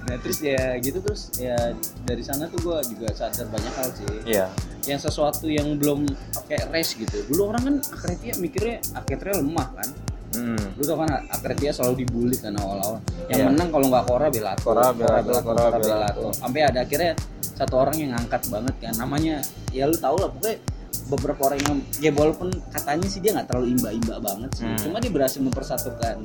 nah 0.06 0.14
terus 0.18 0.38
ya 0.42 0.74
gitu 0.82 0.98
terus 0.98 1.30
ya 1.38 1.54
dari 2.02 2.22
sana 2.22 2.50
tuh 2.50 2.58
gue 2.58 2.78
juga 2.94 3.08
sadar 3.14 3.46
banyak 3.50 3.72
hal 3.74 3.88
sih. 3.90 4.06
Iya. 4.26 4.46
Yang 4.86 5.10
sesuatu 5.10 5.50
yang 5.50 5.74
belum 5.74 6.06
kayak 6.46 6.70
race 6.70 6.94
gitu. 6.94 7.26
Dulu 7.34 7.50
orang 7.50 7.62
kan 7.66 7.74
Akretia 7.98 8.34
mikirnya 8.38 8.78
Akretia 8.94 9.42
lemah 9.42 9.74
kan. 9.74 9.90
Hmm. 10.36 10.60
Lu 10.76 10.82
tau 10.84 11.00
kan 11.00 11.08
Akretia 11.32 11.72
selalu 11.72 12.04
dibully 12.04 12.36
kan 12.36 12.52
awal-awal. 12.54 13.00
Yang 13.28 13.40
Iya. 13.40 13.48
menang 13.48 13.68
kalau 13.72 13.86
nggak 13.88 14.04
Kora 14.04 14.26
Belato. 14.28 14.62
Kora, 14.62 14.86
Belato, 14.92 15.32
Kora, 15.40 15.64
Belato. 15.72 16.28
Sampai 16.36 16.60
ada 16.64 16.84
akhirnya 16.84 17.16
satu 17.40 17.74
orang 17.80 17.96
yang 17.96 18.10
ngangkat 18.12 18.42
banget 18.52 18.74
kan. 18.78 18.92
Namanya 19.00 19.40
ya 19.72 19.88
lu 19.88 19.96
tau 19.96 20.20
lah 20.20 20.28
pokoknya 20.28 20.60
beberapa 21.08 21.40
orang 21.48 21.60
yang 21.64 21.76
ya 21.98 22.10
walaupun 22.12 22.52
katanya 22.68 23.08
sih 23.08 23.24
dia 23.24 23.32
nggak 23.32 23.48
terlalu 23.48 23.72
imba-imba 23.78 24.20
banget 24.20 24.50
sih. 24.52 24.64
Hmm. 24.68 24.76
Cuma 24.78 24.96
dia 25.00 25.10
berhasil 25.10 25.40
mempersatukan. 25.40 26.16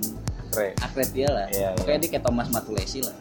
Akretia 0.83 1.33
lah. 1.33 1.47
Iya, 1.49 1.73
pokoknya 1.73 1.97
iya. 1.97 2.01
dia 2.05 2.09
kayak 2.13 2.23
Thomas 2.29 2.47
Matulesi 2.53 3.01
lah. 3.01 3.15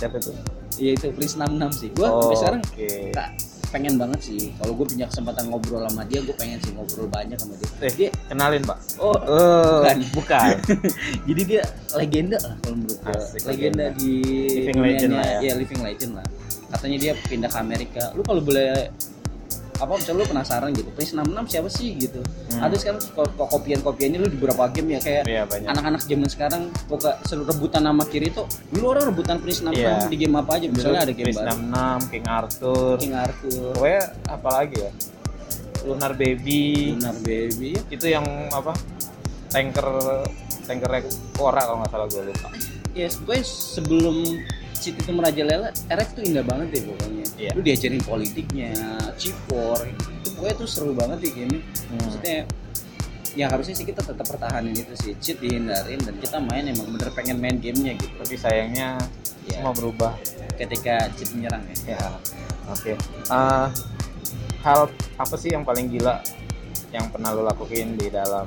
Siapa 0.00 0.16
itu? 0.16 0.32
Iya 0.80 0.90
itu 0.96 1.06
Prince 1.12 1.36
66 1.36 1.68
sih. 1.76 1.88
Gua 1.92 2.08
Oh, 2.08 2.20
sampai 2.24 2.36
sekarang 2.40 2.60
Oke. 2.64 2.88
Kak, 3.12 3.28
pengen 3.72 3.96
banget 3.96 4.20
sih 4.22 4.52
kalau 4.54 4.72
gue 4.74 4.84
punya 4.84 5.08
kesempatan 5.08 5.48
ngobrol 5.48 5.80
sama 5.82 6.04
dia 6.04 6.20
gue 6.20 6.36
pengen 6.36 6.60
sih 6.60 6.70
ngobrol 6.70 7.08
banyak 7.08 7.34
sama 7.34 7.56
dia 7.56 7.68
Eh, 7.80 7.92
dia 7.96 8.08
kenalin, 8.28 8.62
Pak. 8.62 8.78
oh 8.98 9.16
Oh, 9.18 9.80
bukan. 9.80 9.96
bukan. 10.18 10.48
jadi 11.24 11.42
dia 11.42 11.62
legenda 11.94 12.36
lah 12.38 12.54
kalau 12.60 12.76
menurut 12.76 12.98
gue 12.98 13.14
Asik, 13.14 13.40
legenda, 13.42 13.88
legenda. 13.88 13.98
di 13.98 14.12
Living 14.60 14.78
legend 14.78 15.12
lah 15.12 15.26
ya. 15.26 15.38
iya, 15.40 15.52
living 15.56 15.80
legend 15.80 16.12
lah 16.14 16.26
katanya 16.70 16.96
dia 16.98 17.12
pindah 17.18 17.48
ke 17.48 17.58
Amerika 17.58 18.02
lu 18.12 18.20
kalau 18.20 18.40
boleh 18.40 18.92
apa 19.82 19.98
misalnya 19.98 20.18
lu 20.18 20.26
penasaran 20.28 20.70
gitu 20.70 20.86
Prince 20.90 21.10
66 21.12 21.50
siapa 21.50 21.68
sih 21.68 21.88
gitu 21.96 22.22
Hmm. 22.48 22.62
ada 22.62 22.76
sekarang 22.76 23.00
kok 23.02 23.48
kopian-kopiannya 23.48 24.18
lu 24.18 24.28
di 24.28 24.36
beberapa 24.36 24.68
game 24.68 24.94
ya 24.94 25.00
kayak 25.00 25.22
banyak. 25.42 25.66
anak-anak 25.66 26.00
zaman 26.00 26.28
sekarang 26.28 26.62
pokok 26.86 27.14
seru 27.24 27.42
rebutan 27.42 27.82
nama 27.82 28.04
kiri 28.04 28.28
tuh 28.28 28.44
dulu 28.68 28.92
orang 28.92 29.08
rebutan 29.08 29.36
Prince 29.36 29.60
66 29.60 29.74
Iya. 29.74 30.06
di 30.06 30.16
game 30.16 30.36
apa 30.36 30.50
aja 30.54 30.66
misalnya 30.68 31.00
ada 31.02 31.12
game 31.12 31.32
baru 31.32 31.48
66, 31.50 31.98
King 32.08 32.26
Arthur. 32.28 32.94
King 32.96 33.14
Arthur 33.16 33.70
Pokoknya 33.72 34.02
apa 34.28 34.48
lagi 34.52 34.76
ya? 34.78 34.90
Lunar 35.82 36.12
Baby. 36.12 36.62
Lunar 36.94 37.16
Baby 37.18 37.70
Itu 37.88 38.06
yang 38.06 38.22
apa? 38.48 38.70
Tanker 39.48 39.88
tanker 40.62 40.90
Kora 41.32 41.60
kalau 41.60 41.82
nggak 41.82 41.90
salah 41.90 42.06
gue 42.06 42.22
lupa. 42.24 42.48
ya 42.92 43.08
pokoknya 43.10 43.42
sebelum 43.42 44.16
City 44.82 44.98
itu 44.98 45.12
merajalela 45.14 45.70
RF 45.86 46.08
tuh 46.12 46.22
indah 46.26 46.42
banget 46.42 46.66
deh 46.74 46.82
pokoknya. 46.90 47.26
Iya. 47.38 47.50
lu 47.54 47.62
diajarin 47.62 48.02
politiknya 48.02 48.70
cipor 49.14 49.78
itu 49.82 50.08
gue 50.30 50.50
tuh 50.54 50.66
seru 50.66 50.90
banget 50.92 51.18
di 51.22 51.30
game 51.32 51.58
Hmm. 51.58 51.98
maksudnya 51.98 52.46
ya 53.32 53.46
harusnya 53.48 53.72
sih 53.72 53.82
kita 53.82 54.04
tetap 54.04 54.26
pertahanin 54.26 54.74
itu 54.74 54.92
sih 54.94 55.12
cheat 55.16 55.38
dihindarin 55.38 55.98
dan 55.98 56.14
kita 56.18 56.36
main 56.38 56.66
emang 56.66 56.90
bener 56.90 57.08
pengen 57.10 57.38
main 57.38 57.56
gamenya 57.56 57.96
gitu. 57.96 58.12
Tapi 58.18 58.34
sayangnya 58.36 58.98
Ya. 59.42 59.58
semua 59.58 59.72
berubah. 59.72 60.14
Ketika 60.54 61.10
cheat 61.14 61.32
menyerang 61.32 61.64
ya. 61.66 61.96
Ya 61.96 62.04
oke. 62.68 62.92
Eh, 62.94 63.66
hal 64.62 64.80
apa 65.16 65.34
sih 65.34 65.50
yang 65.50 65.64
paling 65.64 65.88
gila 65.88 66.20
yang 66.92 67.08
pernah 67.08 67.32
lo 67.32 67.42
lakuin 67.42 67.96
di 67.96 68.06
dalam 68.06 68.44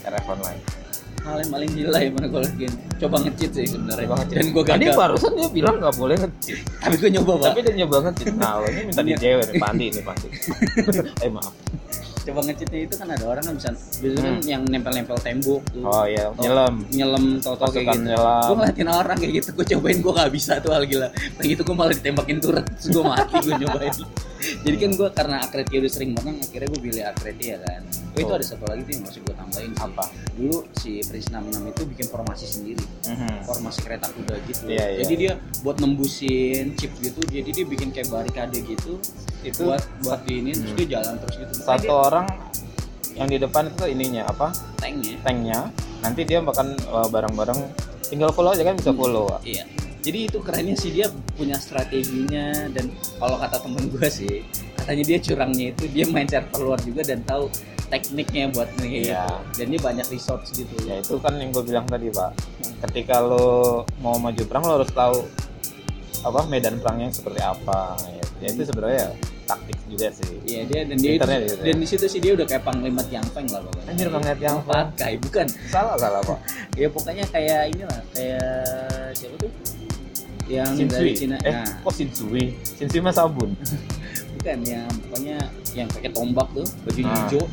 RF 0.00 0.26
online 0.26 0.79
hal 1.20 1.36
yang 1.36 1.50
paling 1.50 1.70
gila 1.70 1.96
ya 1.96 2.10
mana 2.10 2.26
gue 2.26 2.40
lagi 2.40 2.66
coba 2.96 3.16
nge-cheat 3.18 3.50
sih 3.52 3.66
sebenarnya. 3.68 4.06
Dan 4.26 4.46
gue 4.50 4.62
Tadi 4.62 4.84
gagal. 4.84 4.96
barusan 4.96 5.32
dia 5.34 5.48
bilang 5.48 5.74
nggak 5.76 5.94
boleh 5.94 6.16
ngecheat 6.16 6.58
tapi 6.78 6.94
gue 6.96 7.10
nyoba 7.12 7.32
pak. 7.34 7.46
Tapi 7.46 7.60
dia 7.62 7.74
nyoba 7.76 7.96
ngecheat 8.02 8.34
nah 8.34 8.52
lo 8.56 8.66
ini 8.66 8.80
minta 8.84 9.00
di 9.00 9.12
cewek 9.14 9.44
nih 9.46 9.56
pandi 9.58 9.86
nih 9.90 10.02
pandi 10.02 10.28
eh 11.24 11.30
maaf. 11.30 11.52
Coba 12.20 12.40
nge-cheatnya 12.42 12.80
itu 12.82 12.94
kan 12.94 13.08
ada 13.08 13.24
orang 13.26 13.40
kan 13.42 13.54
bisa 13.54 13.70
biasanya 13.72 14.30
Hmm. 14.30 14.40
yang 14.44 14.62
nempel-nempel 14.62 15.16
tembok 15.18 15.62
tuh. 15.66 15.80
Oh 15.82 16.04
iya. 16.04 16.28
Tau- 16.30 16.42
nyelam. 16.42 16.74
Nyelam 16.86 17.24
tau-tau 17.38 17.68
kayak 17.70 17.86
gitu. 17.90 18.00
nyelam. 18.06 18.44
Gue 18.44 18.56
ngeliatin 18.58 18.88
orang 18.88 19.16
kayak 19.16 19.32
gitu. 19.34 19.48
Gue 19.52 19.64
cobain 19.66 19.98
gue 19.98 20.12
gak 20.14 20.30
bisa 20.30 20.52
tuh 20.58 20.70
hal 20.70 20.84
gila. 20.84 21.08
Kayak 21.36 21.48
gitu 21.50 21.60
gue 21.62 21.74
malah 21.74 21.92
ditembakin 21.92 22.36
terus 22.38 22.64
gue 22.86 23.02
mati 23.02 23.34
gue 23.40 23.54
nyobain 23.56 23.94
jadi 24.40 24.76
kan 24.78 24.90
gue 24.92 25.08
karena 25.10 25.36
akreti 25.40 25.74
udah 25.76 25.90
sering 25.90 26.10
menang 26.12 26.36
akhirnya 26.38 26.68
gue 26.68 26.80
pilih 26.82 27.02
akreti 27.04 27.44
ya 27.48 27.58
kan 27.58 27.80
oh, 27.86 28.18
itu 28.18 28.26
Oh. 28.26 28.36
ada 28.36 28.44
satu 28.44 28.64
lagi 28.64 28.82
tuh 28.82 28.92
yang 28.92 29.04
masih 29.04 29.20
gue 29.20 29.34
tambahin 29.34 29.70
sih. 29.70 29.82
apa 29.82 30.04
dulu 30.32 30.56
si 30.74 30.90
Pris 31.02 31.26
66 31.26 31.70
itu 31.70 31.82
bikin 31.86 32.06
formasi 32.06 32.44
sendiri 32.44 32.84
Mhm. 33.06 33.36
formasi 33.44 33.78
kereta 33.80 34.06
kuda 34.08 34.34
gitu 34.44 34.62
Iya, 34.66 34.86
iya. 34.86 34.98
jadi 35.00 35.14
dia 35.14 35.32
buat 35.60 35.76
nembusin 35.78 36.74
chip 36.74 36.92
gitu 36.98 37.20
jadi 37.22 37.48
dia 37.48 37.64
bikin 37.64 37.90
kayak 37.90 38.08
barikade 38.08 38.58
gitu 38.60 38.96
itu 39.40 39.60
buat 39.62 39.80
buat 40.00 40.20
di 40.22 40.34
ini 40.38 40.50
terus 40.52 40.70
Hmm. 40.70 40.78
dia 40.78 40.88
jalan 40.96 41.14
terus 41.18 41.34
gitu 41.36 41.52
satu 41.58 41.92
orang 41.92 42.26
yang 43.12 43.26
di 43.26 43.36
depan 43.36 43.66
itu 43.66 43.84
ininya 43.86 44.22
apa 44.24 44.48
dia 44.50 44.78
tanknya 44.78 45.14
tanknya 45.20 45.58
nanti 46.00 46.20
dia 46.24 46.38
makan 46.40 46.72
uh, 46.88 47.04
barang-barang 47.06 47.58
tinggal 48.06 48.30
follow 48.30 48.50
aja 48.50 48.62
kan 48.62 48.74
bisa 48.74 48.90
follow 48.90 49.28
Wak. 49.28 49.44
Iya. 49.44 49.64
Jadi 50.00 50.18
itu 50.26 50.38
kerennya 50.40 50.72
sih 50.74 50.90
dia 50.90 51.06
punya 51.36 51.56
strateginya 51.56 52.72
dan 52.72 52.88
kalau 53.16 53.36
kata 53.36 53.60
temen 53.60 53.84
gue 53.86 54.08
sih 54.08 54.40
katanya 54.74 55.04
dia 55.06 55.18
curangnya 55.20 55.66
itu 55.70 55.84
dia 55.88 56.04
main 56.08 56.24
server 56.24 56.56
luar 56.58 56.80
juga 56.80 57.04
dan 57.04 57.20
tahu 57.22 57.52
tekniknya 57.86 58.48
buat 58.48 58.70
nih 58.80 59.12
Iya. 59.12 59.28
dan 59.54 59.66
dia 59.68 59.80
banyak 59.82 60.06
resource 60.08 60.54
gitu 60.54 60.72
ya 60.86 60.98
itu 60.98 61.20
kan 61.20 61.36
yang 61.36 61.52
gue 61.52 61.60
bilang 61.60 61.84
tadi 61.84 62.08
pak 62.08 62.32
ketika 62.88 63.20
lo 63.20 63.84
mau 63.98 64.16
maju 64.16 64.40
perang 64.40 64.64
lo 64.64 64.72
harus 64.78 64.88
tahu 64.90 65.26
apa 66.20 66.40
medan 66.46 66.76
perangnya 66.76 67.08
seperti 67.10 67.40
apa 67.40 67.96
ya, 68.06 68.24
ya 68.40 68.48
itu 68.52 68.62
sebenarnya 68.62 69.04
taktik 69.44 69.76
juga 69.84 70.08
sih 70.12 70.32
Iya 70.46 70.62
dia 70.64 70.80
dan 70.86 70.96
dia 70.96 71.12
itu, 71.12 71.24
gitu 71.24 71.32
ya. 71.58 71.64
dan 71.66 71.76
di 71.76 71.86
situ 71.86 72.06
sih 72.06 72.20
dia 72.20 72.32
udah 72.32 72.46
kayak 72.46 72.62
panglima 72.62 73.02
Tiang 73.02 73.26
Feng 73.26 73.48
lah 73.48 73.60
pokoknya. 73.60 73.84
Anjir, 73.90 74.06
Panglima 74.08 74.36
Tiang 74.38 74.58
Feng. 74.62 74.86
pakai 74.94 75.12
bukan. 75.18 75.46
salah 75.68 75.96
salah 75.96 76.20
pak 76.22 76.38
Ya 76.80 76.86
pokoknya 76.88 77.24
kayak 77.28 77.60
inilah 77.68 78.00
kayak 78.12 79.12
siapa 79.12 79.34
tuh? 79.36 79.50
Yang 80.50 80.66
dari 80.66 80.80
Shinsui 80.82 81.10
Cina. 81.14 81.36
eh 81.40 81.54
Nah, 81.54 81.66
kok 81.80 81.92
Shinsui 81.94 82.44
Shinsui 82.68 83.00
mah 83.00 83.14
sabun 83.14 83.54
bukan 84.34 84.58
yang 84.64 84.88
pokoknya 85.06 85.36
yang 85.70 85.86
pakai 85.86 86.10
tombak 86.10 86.48
tuh, 86.50 86.66
baju 86.82 87.00
Ah. 87.02 87.14
hijau. 87.22 87.44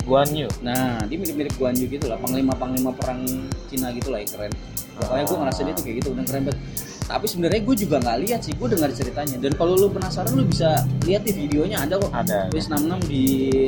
Guan 0.00 0.28
Yu 0.30 0.48
Nah, 0.60 1.02
dia 1.04 1.16
mirip-mirip 1.16 1.54
Guan 1.54 1.74
Yu 1.74 1.86
gitu 1.86 2.06
lah, 2.06 2.18
panglima-panglima 2.18 2.90
perang 2.92 3.22
Cina 3.66 3.90
gitu 3.90 4.10
lah 4.10 4.18
yang 4.18 4.30
keren. 4.30 4.52
Pokoknya 4.96 5.24
gue 5.24 5.36
ngerasa 5.38 5.60
dia 5.62 5.72
tuh 5.72 5.84
kayak 5.84 5.96
gitu, 5.98 6.08
udah 6.12 6.24
keren 6.24 6.42
banget. 6.44 6.60
Tapi 7.02 7.26
sebenarnya 7.26 7.60
gue 7.60 7.76
juga 7.76 7.96
nggak 7.98 8.18
lihat 8.20 8.40
sih, 8.40 8.52
gue 8.52 8.68
dengar 8.70 8.90
ceritanya. 8.90 9.36
Dan 9.36 9.52
kalau 9.54 9.74
lu 9.74 9.88
penasaran 9.88 10.30
lu 10.30 10.44
bisa 10.44 10.78
lihat 11.02 11.22
di 11.22 11.32
videonya 11.32 11.82
ada 11.82 11.94
kok. 11.96 12.10
ada 12.12 12.46
Wis 12.50 12.66
66 12.66 13.02
di 13.06 13.22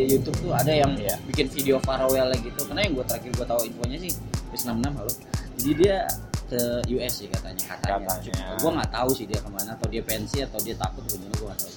YouTube 0.09 0.37
tuh 0.41 0.53
ada 0.53 0.71
yang 0.71 0.95
Iya. 0.95 1.19
bikin 1.27 1.47
video 1.49 1.77
farewell 1.79 2.31
gitu. 2.33 2.61
Karena 2.63 2.81
yang 2.81 2.93
gue 2.95 3.05
terakhir 3.05 3.31
gue 3.33 3.47
tahu 3.47 3.61
infonya 3.65 3.99
sih 3.99 4.13
Wis 4.51 4.63
66 4.63 4.95
halo. 4.95 5.13
Jadi 5.59 5.73
dia 5.75 5.97
ke 6.53 6.63
US 6.93 7.13
sih 7.15 7.29
katanya 7.29 7.65
katanya. 7.67 8.05
Katanya. 8.05 8.45
Gue 8.61 8.71
nggak 8.71 8.91
tahu 8.93 9.11
sih 9.11 9.25
dia 9.25 9.41
ke 9.41 9.49
mana 9.49 9.73
atau 9.73 9.89
dia 9.89 10.03
pensi 10.03 10.39
atau 10.39 10.61
dia 10.61 10.77
takut 10.77 11.01
gimana 11.03 11.33
gue 11.33 11.47
nggak 11.47 11.59
tahu. 11.59 11.73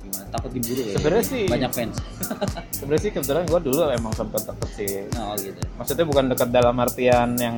Gimana 0.00 0.24
takut 0.30 0.50
diburu 0.52 0.80
ya? 0.80 0.94
Sebenarnya 0.94 1.24
sih- 1.26 1.50
banyak 1.50 1.72
fans. 1.72 1.96
sebenarnya 2.78 3.02
sih 3.02 3.12
kebetulan 3.12 3.44
gue 3.44 3.60
dulu 3.60 3.80
emang 3.88 4.12
sempet 4.12 4.42
deket 4.44 4.70
sih 4.72 4.90
Oh 5.16 5.34
gitu. 5.34 5.58
maksudnya 5.74 6.04
bukan 6.04 6.24
dekat 6.28 6.48
dalam 6.50 6.76
artian 6.76 7.34
yang 7.34 7.56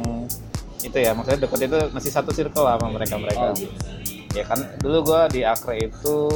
itu 0.78 0.94
ya 0.96 1.10
maksudnya 1.10 1.42
dekat 1.42 1.60
itu 1.64 1.78
masih 1.90 2.08
satu 2.08 2.30
circle 2.30 2.62
lah 2.62 2.78
sama 2.78 2.94
mereka 2.94 3.18
mereka 3.18 3.44
Oh, 3.44 3.52
gitu. 3.52 3.74
ya 4.30 4.42
kan 4.42 4.62
dulu 4.78 4.98
gua 5.04 5.26
di 5.26 5.42
Akre 5.42 5.76
itu 5.82 6.30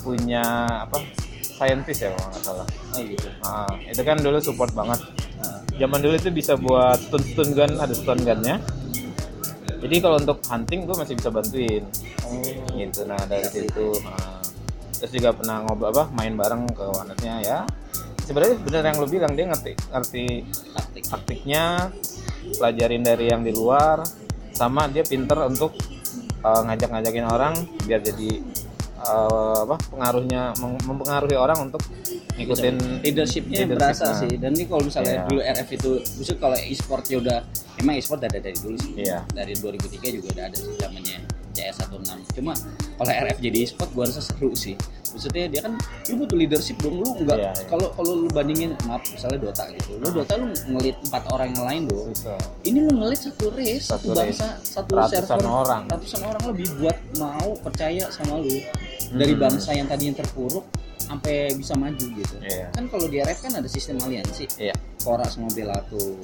punya 0.00 0.44
apa 0.80 1.02
scientist 1.42 2.00
ya 2.00 2.10
kalau 2.10 2.28
nggak 2.30 2.42
salah 2.42 2.66
Oh 2.88 3.02
gitu. 3.02 3.28
Nah, 3.42 3.66
itu 3.84 4.02
kan 4.02 4.16
dulu 4.16 4.38
support 4.38 4.70
banget 4.70 5.00
Nah, 5.36 5.60
zaman 5.76 5.98
dulu 6.00 6.14
itu 6.14 6.30
bisa 6.30 6.56
buat 6.56 6.96
stun 6.98 7.20
stun 7.22 7.48
gun 7.52 7.72
ada 7.76 7.92
stun 7.92 8.16
gunnya 8.18 8.56
jadi 9.80 9.96
kalau 10.00 10.16
untuk 10.20 10.38
hunting 10.46 10.88
gue 10.88 10.96
masih 10.96 11.14
bisa 11.16 11.28
bantuin. 11.30 11.84
Gitu. 12.74 13.00
Nah 13.04 13.20
dari 13.28 13.46
situ 13.48 13.86
nah, 14.02 14.40
terus 14.96 15.12
juga 15.12 15.30
pernah 15.36 15.64
ngobrol 15.64 15.92
apa 15.92 16.08
main 16.12 16.34
bareng 16.34 16.70
ke 16.72 16.84
warnetnya 16.84 17.34
ya. 17.44 17.58
Sebenarnya 18.26 18.58
bener 18.58 18.82
yang 18.82 18.98
lo 18.98 19.06
bilang 19.06 19.32
dia 19.38 19.46
ngerti 19.46 19.72
ngerti 19.92 20.24
taktik. 20.74 21.04
taktiknya 21.06 21.64
pelajarin 22.58 23.02
dari 23.02 23.26
yang 23.30 23.42
di 23.42 23.52
luar 23.54 24.02
sama 24.56 24.88
dia 24.88 25.04
pinter 25.04 25.36
untuk 25.44 25.76
uh, 26.40 26.62
ngajak-ngajakin 26.64 27.26
orang 27.28 27.54
biar 27.84 28.00
jadi 28.00 28.40
uh, 29.04 29.68
apa 29.68 29.76
pengaruhnya 29.92 30.56
mem- 30.58 30.82
mempengaruhi 30.86 31.36
orang 31.36 31.68
untuk 31.68 31.84
ngikutin 32.36 32.76
leadershipnya 33.00 33.64
leadership, 33.64 33.74
berasa 33.74 34.04
nah. 34.06 34.18
sih 34.18 34.32
dan 34.36 34.50
ini 34.52 34.64
kalau 34.64 34.82
misalnya 34.82 35.14
Iya. 35.14 35.24
dulu 35.26 35.40
RF 35.40 35.68
itu 35.72 35.90
maksudnya 36.14 36.38
kalau 36.38 36.56
e-sportnya 36.58 37.16
udah 37.18 37.38
emang 37.76 37.94
e-sport 37.96 38.20
ada 38.22 38.38
dari 38.38 38.56
dulu 38.56 38.76
sih 38.76 38.92
Iya. 38.94 39.18
dari 39.30 39.52
2003 39.54 39.80
juga 40.12 40.28
udah 40.32 40.44
ada 40.46 40.56
sih 40.56 40.74
namanya 40.76 41.16
CS16 41.50 42.08
cuma 42.34 42.52
kalau 42.94 43.10
RF 43.10 43.38
jadi 43.40 43.58
e-sport 43.62 43.90
gua 43.90 44.04
rasa 44.04 44.20
seru 44.20 44.52
sih 44.52 44.76
maksudnya 45.08 45.48
dia 45.48 45.60
kan 45.64 45.72
lu 46.06 46.20
butuh 46.20 46.36
leadership 46.36 46.76
dong 46.76 47.00
lu 47.00 47.08
nggak 47.16 47.38
Iya, 47.38 47.50
iya. 47.50 47.64
kalau 47.66 47.88
kalau 47.90 48.12
lu 48.14 48.28
bandingin 48.28 48.76
maaf 48.84 49.00
misalnya 49.06 49.40
Dota 49.40 49.64
gitu 49.72 49.96
lu 49.96 50.08
Dota 50.12 50.36
lu 50.36 50.46
ngelit 50.68 50.96
empat 51.02 51.22
orang 51.30 51.48
yang 51.50 51.64
lain 51.64 51.82
dong 51.86 52.12
susah 52.12 52.36
ini 52.62 52.78
lu 52.78 52.92
ngelit 52.94 53.20
satu 53.22 53.48
race 53.50 53.84
Satu 53.86 53.96
satu, 54.02 54.08
race. 54.12 54.36
bangsa 54.36 54.46
satu 54.60 54.90
Ratusan 54.92 55.24
server 55.24 55.40
orang. 55.48 55.82
ratusan 55.88 56.20
orang 56.22 56.42
lebih 56.46 56.68
buat 56.76 56.96
mau 57.16 57.48
percaya 57.56 58.04
sama 58.10 58.36
lu 58.36 58.60
dari 59.08 59.32
Hmm. 59.32 59.40
bangsa 59.40 59.70
yang 59.72 59.86
tadinya 59.86 60.20
terpuruk 60.20 60.66
sampai 61.06 61.54
bisa 61.54 61.72
maju 61.78 62.04
gitu. 62.04 62.36
Iya. 62.42 62.66
kan 62.74 62.84
kalau 62.90 63.06
di 63.06 63.22
RF 63.22 63.38
kan 63.46 63.52
ada 63.54 63.68
sistem 63.70 63.96
aliansi. 64.02 64.44
Iya. 64.58 64.74
Kora 65.00 65.22
sama 65.30 65.46
Belato 65.54 66.18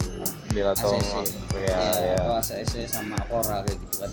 bila 0.51 0.75
tahu 0.75 0.99
ACC 0.99 1.39
ya, 1.63 1.79
ya. 2.19 2.19
ACC 2.43 2.75
sama 2.91 3.15
Kora 3.31 3.63
kayak 3.63 3.79
gitu 3.79 3.97
kan. 4.03 4.11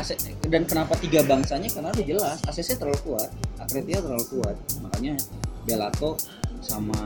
AC 0.00 0.08
dan 0.48 0.62
kenapa 0.64 0.96
tiga 0.96 1.20
bangsanya? 1.28 1.68
Karena 1.68 1.92
udah 1.92 2.06
jelas 2.08 2.38
ACC 2.48 2.80
terlalu 2.80 2.98
kuat 3.04 3.28
Akretia 3.60 4.00
terlalu 4.00 4.24
kuat. 4.32 4.56
Makanya 4.80 5.14
Belato 5.68 6.16
sama 6.58 6.96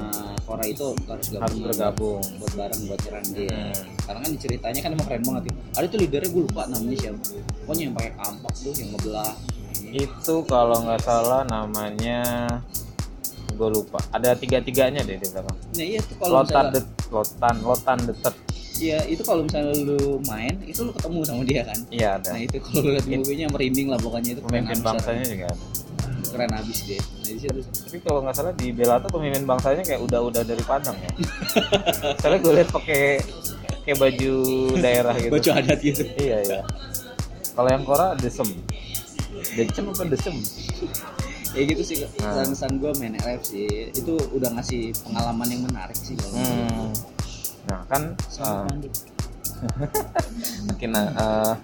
Kora 0.47 0.63
itu 0.65 0.95
harus 1.11 1.27
gabung 1.29 1.43
Harus 1.45 1.59
bergabung. 1.61 2.23
buat 2.39 2.53
bareng 2.55 2.83
buat 2.87 3.01
nyerang 3.05 3.27
dia. 3.35 3.51
Hmm. 3.53 3.85
karena 4.07 4.19
kan 4.25 4.33
ceritanya 4.39 4.81
kan 4.81 4.91
emang 4.95 5.07
keren 5.11 5.23
banget. 5.27 5.43
Ya. 5.51 5.55
ada 5.77 5.87
tuh 5.91 5.99
leadernya 6.01 6.31
gue 6.31 6.43
lupa 6.47 6.63
namanya 6.71 6.97
siapa. 7.03 7.23
Pokoknya 7.67 7.83
yang 7.91 7.95
pakai 7.99 8.13
kampak 8.15 8.53
tuh 8.57 8.73
yang 8.79 8.91
ngebelah. 8.95 9.33
Itu 9.93 10.35
kalau 10.47 10.77
nggak 10.87 11.01
salah 11.05 11.43
namanya 11.45 12.23
gue 13.63 13.71
lupa. 13.71 14.03
Ada 14.11 14.35
tiga 14.35 14.59
tiganya 14.59 15.07
deh 15.07 15.15
di 15.15 15.27
belakang. 15.31 15.55
Nah 15.55 15.85
iya 15.87 16.01
tuh 16.03 16.17
kalau 16.19 16.43
lotan 16.43 16.51
misalnya 16.51 16.75
det 16.75 16.85
lotan 17.15 17.55
lotan 17.63 17.99
detet 18.11 18.35
Iya 18.83 18.99
itu 19.07 19.23
kalau 19.23 19.47
misalnya 19.47 19.79
lu 19.79 20.19
main 20.27 20.59
itu 20.67 20.83
lu 20.83 20.91
ketemu 20.91 21.21
sama 21.23 21.43
dia 21.47 21.63
kan? 21.63 21.79
Iya 21.93 22.09
ada. 22.19 22.35
Nah 22.35 22.41
itu 22.43 22.57
kalau 22.59 22.81
lu 22.83 22.91
lihat 22.99 23.07
movie-nya 23.07 23.47
merinding 23.53 23.89
lah 23.95 24.01
pokoknya 24.03 24.31
itu 24.35 24.43
pemimpin 24.43 24.79
bangsanya 24.83 25.25
juga 25.29 25.47
ada. 25.55 25.65
Keren 26.33 26.53
abis 26.57 26.79
dia. 26.89 26.99
Nah 26.99 27.31
di 27.31 27.39
situ. 27.39 27.61
Tapi 27.63 27.99
kalau 28.03 28.19
nggak 28.27 28.35
salah 28.35 28.53
di 28.57 28.67
Bella 28.75 28.99
tuh 28.99 29.11
pemimpin 29.15 29.45
bangsanya 29.47 29.85
kayak 29.87 30.01
udah-udah 30.03 30.43
dari 30.43 30.65
Padang 30.67 30.97
ya. 30.99 31.13
Soalnya 32.25 32.39
gue 32.43 32.53
lihat 32.59 32.71
pakai 32.75 33.03
kayak 33.87 33.99
baju 34.01 34.35
daerah 34.81 35.15
gitu. 35.21 35.31
Baju 35.31 35.51
adat 35.53 35.79
gitu. 35.79 36.03
iya 36.19 36.39
iya. 36.43 36.61
Kalau 37.53 37.69
yang 37.69 37.85
Kora 37.85 38.17
desem 38.19 38.49
desem 39.53 39.85
apa 39.93 40.03
desem 40.09 40.37
Ya 41.53 41.63
gitu 41.69 41.83
sih 41.85 41.97
Nah. 42.19 42.49
kesan 42.49 42.81
gue 42.81 42.91
main 42.97 43.13
RF 43.13 43.43
sih 43.45 43.93
itu 43.93 44.17
udah 44.33 44.51
ngasih 44.57 44.97
pengalaman 45.05 45.49
yang 45.53 45.63
menarik 45.69 45.97
sih 45.97 46.17
kalau 46.17 46.41
hmm. 46.41 46.89
nah 47.69 47.81
kan 47.87 48.17
Pandu. 48.41 48.89
mungkin 50.67 50.91
eh, 50.97 51.55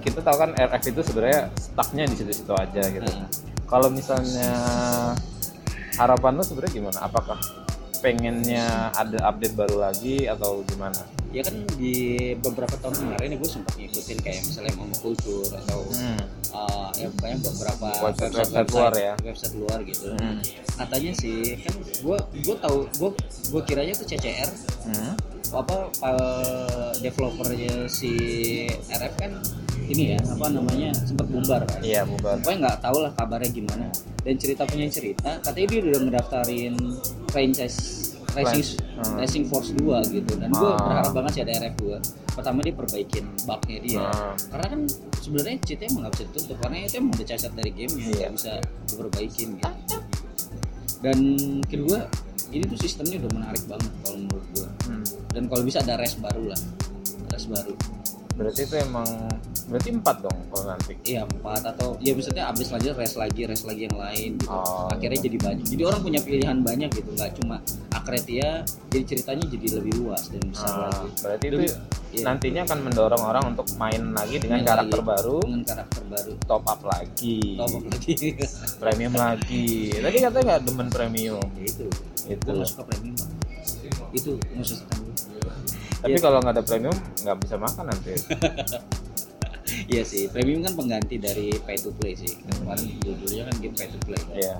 kita 0.00 0.24
tahu 0.24 0.36
kan 0.40 0.50
RF 0.56 0.82
itu 0.88 1.00
sebenarnya 1.04 1.52
stucknya 1.54 2.04
di 2.08 2.16
situ-situ 2.16 2.52
aja 2.56 2.82
gitu 2.88 3.06
Hmm. 3.06 3.28
kalau 3.68 3.92
misalnya 3.92 4.50
harapan 5.94 6.40
lu 6.40 6.42
sebenarnya 6.42 6.72
gimana 6.74 6.98
apakah 7.04 7.36
pengennya 8.00 8.88
ada 8.96 9.28
update 9.28 9.52
baru 9.52 9.76
lagi 9.84 10.24
atau 10.24 10.64
gimana 10.64 10.96
ya 11.30 11.40
kan 11.40 11.54
di 11.74 11.94
beberapa 12.36 12.74
tahun 12.76 12.94
kemarin 12.96 13.38
gue 13.38 13.46
sempat 13.48 13.74
ngikutin 13.74 14.18
kayak 14.18 14.42
misalnya 14.42 14.74
mau 14.74 14.90
kultur 14.96 15.46
atau 15.46 15.86
Hmm. 15.88 16.18
uh, 16.50 16.90
ya 16.92 17.06
pokoknya 17.08 17.38
beberapa 17.40 17.88
Website- 18.02 18.34
website 18.34 18.68
luar 18.68 18.92
ya. 18.92 19.14
website 19.20 19.54
luar 19.54 19.78
gitu 19.80 20.10
Hmm. 20.12 20.42
katanya 20.76 21.12
sih 21.14 21.38
kan 21.60 21.74
gue 21.78 22.16
gue 22.40 22.56
tahu 22.56 22.76
gue 22.92 23.10
gue 23.46 23.62
kiranya 23.64 23.94
tuh 23.94 24.06
CCR 24.06 24.50
Hmm. 24.84 25.14
apa 25.52 25.76
uh, 26.00 26.90
developernya 26.96 27.86
si 27.86 28.10
RF 28.88 29.14
kan 29.16 29.32
ini 29.84 30.14
ya 30.14 30.18
apa 30.24 30.46
namanya 30.48 30.94
sempat 30.96 31.26
bubar 31.26 31.62
kan 31.64 31.78
Iya, 31.80 32.06
bukan. 32.06 32.38
pokoknya 32.38 32.58
nggak 32.60 32.78
tahu 32.80 32.96
lah 33.00 33.12
kabarnya 33.12 33.50
gimana 33.52 33.86
dan 34.20 34.34
cerita 34.36 34.62
punya 34.62 34.86
cerita 34.88 35.30
katanya 35.40 35.66
dia 35.68 35.78
udah 35.84 36.00
ngedaftarin 36.04 36.74
franchise 37.28 37.78
Racing, 38.30 38.78
Hmm. 39.00 39.16
Racing 39.16 39.44
Force 39.44 39.72
2 39.72 39.80
gitu 40.06 40.32
dan 40.36 40.50
gue 40.50 40.60
Ah. 40.66 40.76
berharap 40.76 41.12
banget 41.12 41.32
sih 41.32 41.42
ada 41.42 41.52
RF 41.58 41.74
2 41.78 41.96
pertama 42.30 42.60
dia 42.60 42.72
perbaikin 42.72 43.24
bugnya 43.42 43.78
dia 43.80 44.00
Ah. 44.02 44.32
karena 44.48 44.66
kan 44.68 44.80
sebenarnya 45.16 45.56
cheatnya 45.62 45.86
emang 45.88 46.00
nggak 46.04 46.14
bisa 46.14 46.24
ditutup 46.26 46.56
karena 46.58 46.76
itu 46.82 46.94
emang 46.96 47.12
udah 47.12 47.26
cacat 47.26 47.52
dari 47.54 47.70
game 47.70 47.92
Iya. 47.92 48.12
nggak 48.12 48.32
bisa 48.34 48.52
diperbaikin 48.86 49.48
gitu 49.56 49.96
dan 51.00 51.18
kedua 51.64 51.98
ini 52.50 52.64
tuh 52.66 52.76
sistemnya 52.76 53.16
udah 53.18 53.32
menarik 53.32 53.64
banget 53.64 53.92
kalau 54.00 54.16
menurut 54.18 54.46
gue 54.52 54.68
Hmm. 54.84 55.04
dan 55.30 55.42
kalau 55.46 55.62
bisa 55.62 55.80
ada 55.80 55.96
race 55.96 56.16
baru 56.16 56.44
lah 56.46 56.60
race 57.30 57.46
baru 57.46 57.74
Berarti 58.30 58.64
itu 58.64 58.72
emang 58.80 59.04
berarti 59.68 59.92
empat 59.92 60.24
dong 60.24 60.38
kalau 60.48 60.64
nanti. 60.66 60.96
Iya 61.04 61.28
empat 61.28 61.60
atau 61.66 62.00
ya 62.00 62.16
maksudnya 62.16 62.48
abis 62.48 62.72
lanjut 62.72 62.96
race 62.96 63.12
lagi 63.14 63.44
race 63.44 63.68
lagi 63.68 63.84
yang 63.84 64.00
lain 64.00 64.40
gitu. 64.40 64.48
Oh, 64.48 64.88
akhirnya 64.88 65.20
jadi 65.20 65.36
banyak 65.36 65.66
jadi 65.68 65.82
orang 65.84 66.00
punya 66.00 66.20
pilihan 66.24 66.56
banyak 66.64 66.88
gitu 66.88 67.10
nggak 67.12 67.36
cuma 67.36 67.60
Akretia 68.00 68.64
jadi 68.88 69.04
ceritanya 69.04 69.44
jadi 69.44 69.66
lebih 69.76 69.92
luas 70.00 70.26
dan 70.26 70.42
besar 70.44 70.72
Ah, 70.72 70.88
lagi 70.90 71.08
berarti 71.20 71.44
itu 71.46 71.58
iya. 72.10 72.24
nantinya 72.24 72.60
akan 72.64 72.78
mendorong 72.82 73.22
orang 73.22 73.44
untuk 73.50 73.66
main 73.76 74.02
lagi 74.10 74.36
dengan 74.36 74.58
Main 74.58 74.66
karakter 74.66 74.98
lagi. 74.98 75.10
baru, 75.12 75.38
dengan 75.40 75.62
karakter 75.62 76.02
baru 76.04 76.32
top 76.42 76.64
up 76.64 76.80
lagi, 76.82 77.38
top 77.54 77.70
up 77.70 77.84
lagi 77.86 78.14
premium 78.82 79.14
lagi. 79.14 79.66
Tadi 79.94 80.16
katanya 80.18 80.44
nggak 80.48 80.60
demen 80.64 80.88
premium. 80.88 81.46
ya 81.54 81.64
itu 81.64 81.86
Itu. 82.26 82.50
nggak 82.50 82.66
suka 82.66 82.82
premium 82.84 83.16
itu 84.10 84.30
gue 84.34 84.64
Tapi 86.00 86.10
Iya. 86.10 86.18
kalau 86.18 86.40
nggak 86.40 86.54
ada 86.56 86.64
premium 86.64 86.96
nggak 87.20 87.36
bisa 87.38 87.54
makan 87.56 87.84
nanti. 87.86 88.12
iya 89.86 90.02
sih 90.02 90.26
premium 90.26 90.66
kan 90.66 90.74
pengganti 90.74 91.14
dari 91.16 91.54
pay 91.62 91.78
to 91.78 91.94
play 91.94 92.10
sih 92.12 92.34
kan 92.42 92.54
kemarin 92.58 92.90
dulunya 92.98 93.46
kan 93.46 93.54
game 93.60 93.76
pay 93.76 93.86
to 93.86 93.98
play 94.02 94.18
kan 94.18 94.34
Iya. 94.34 94.56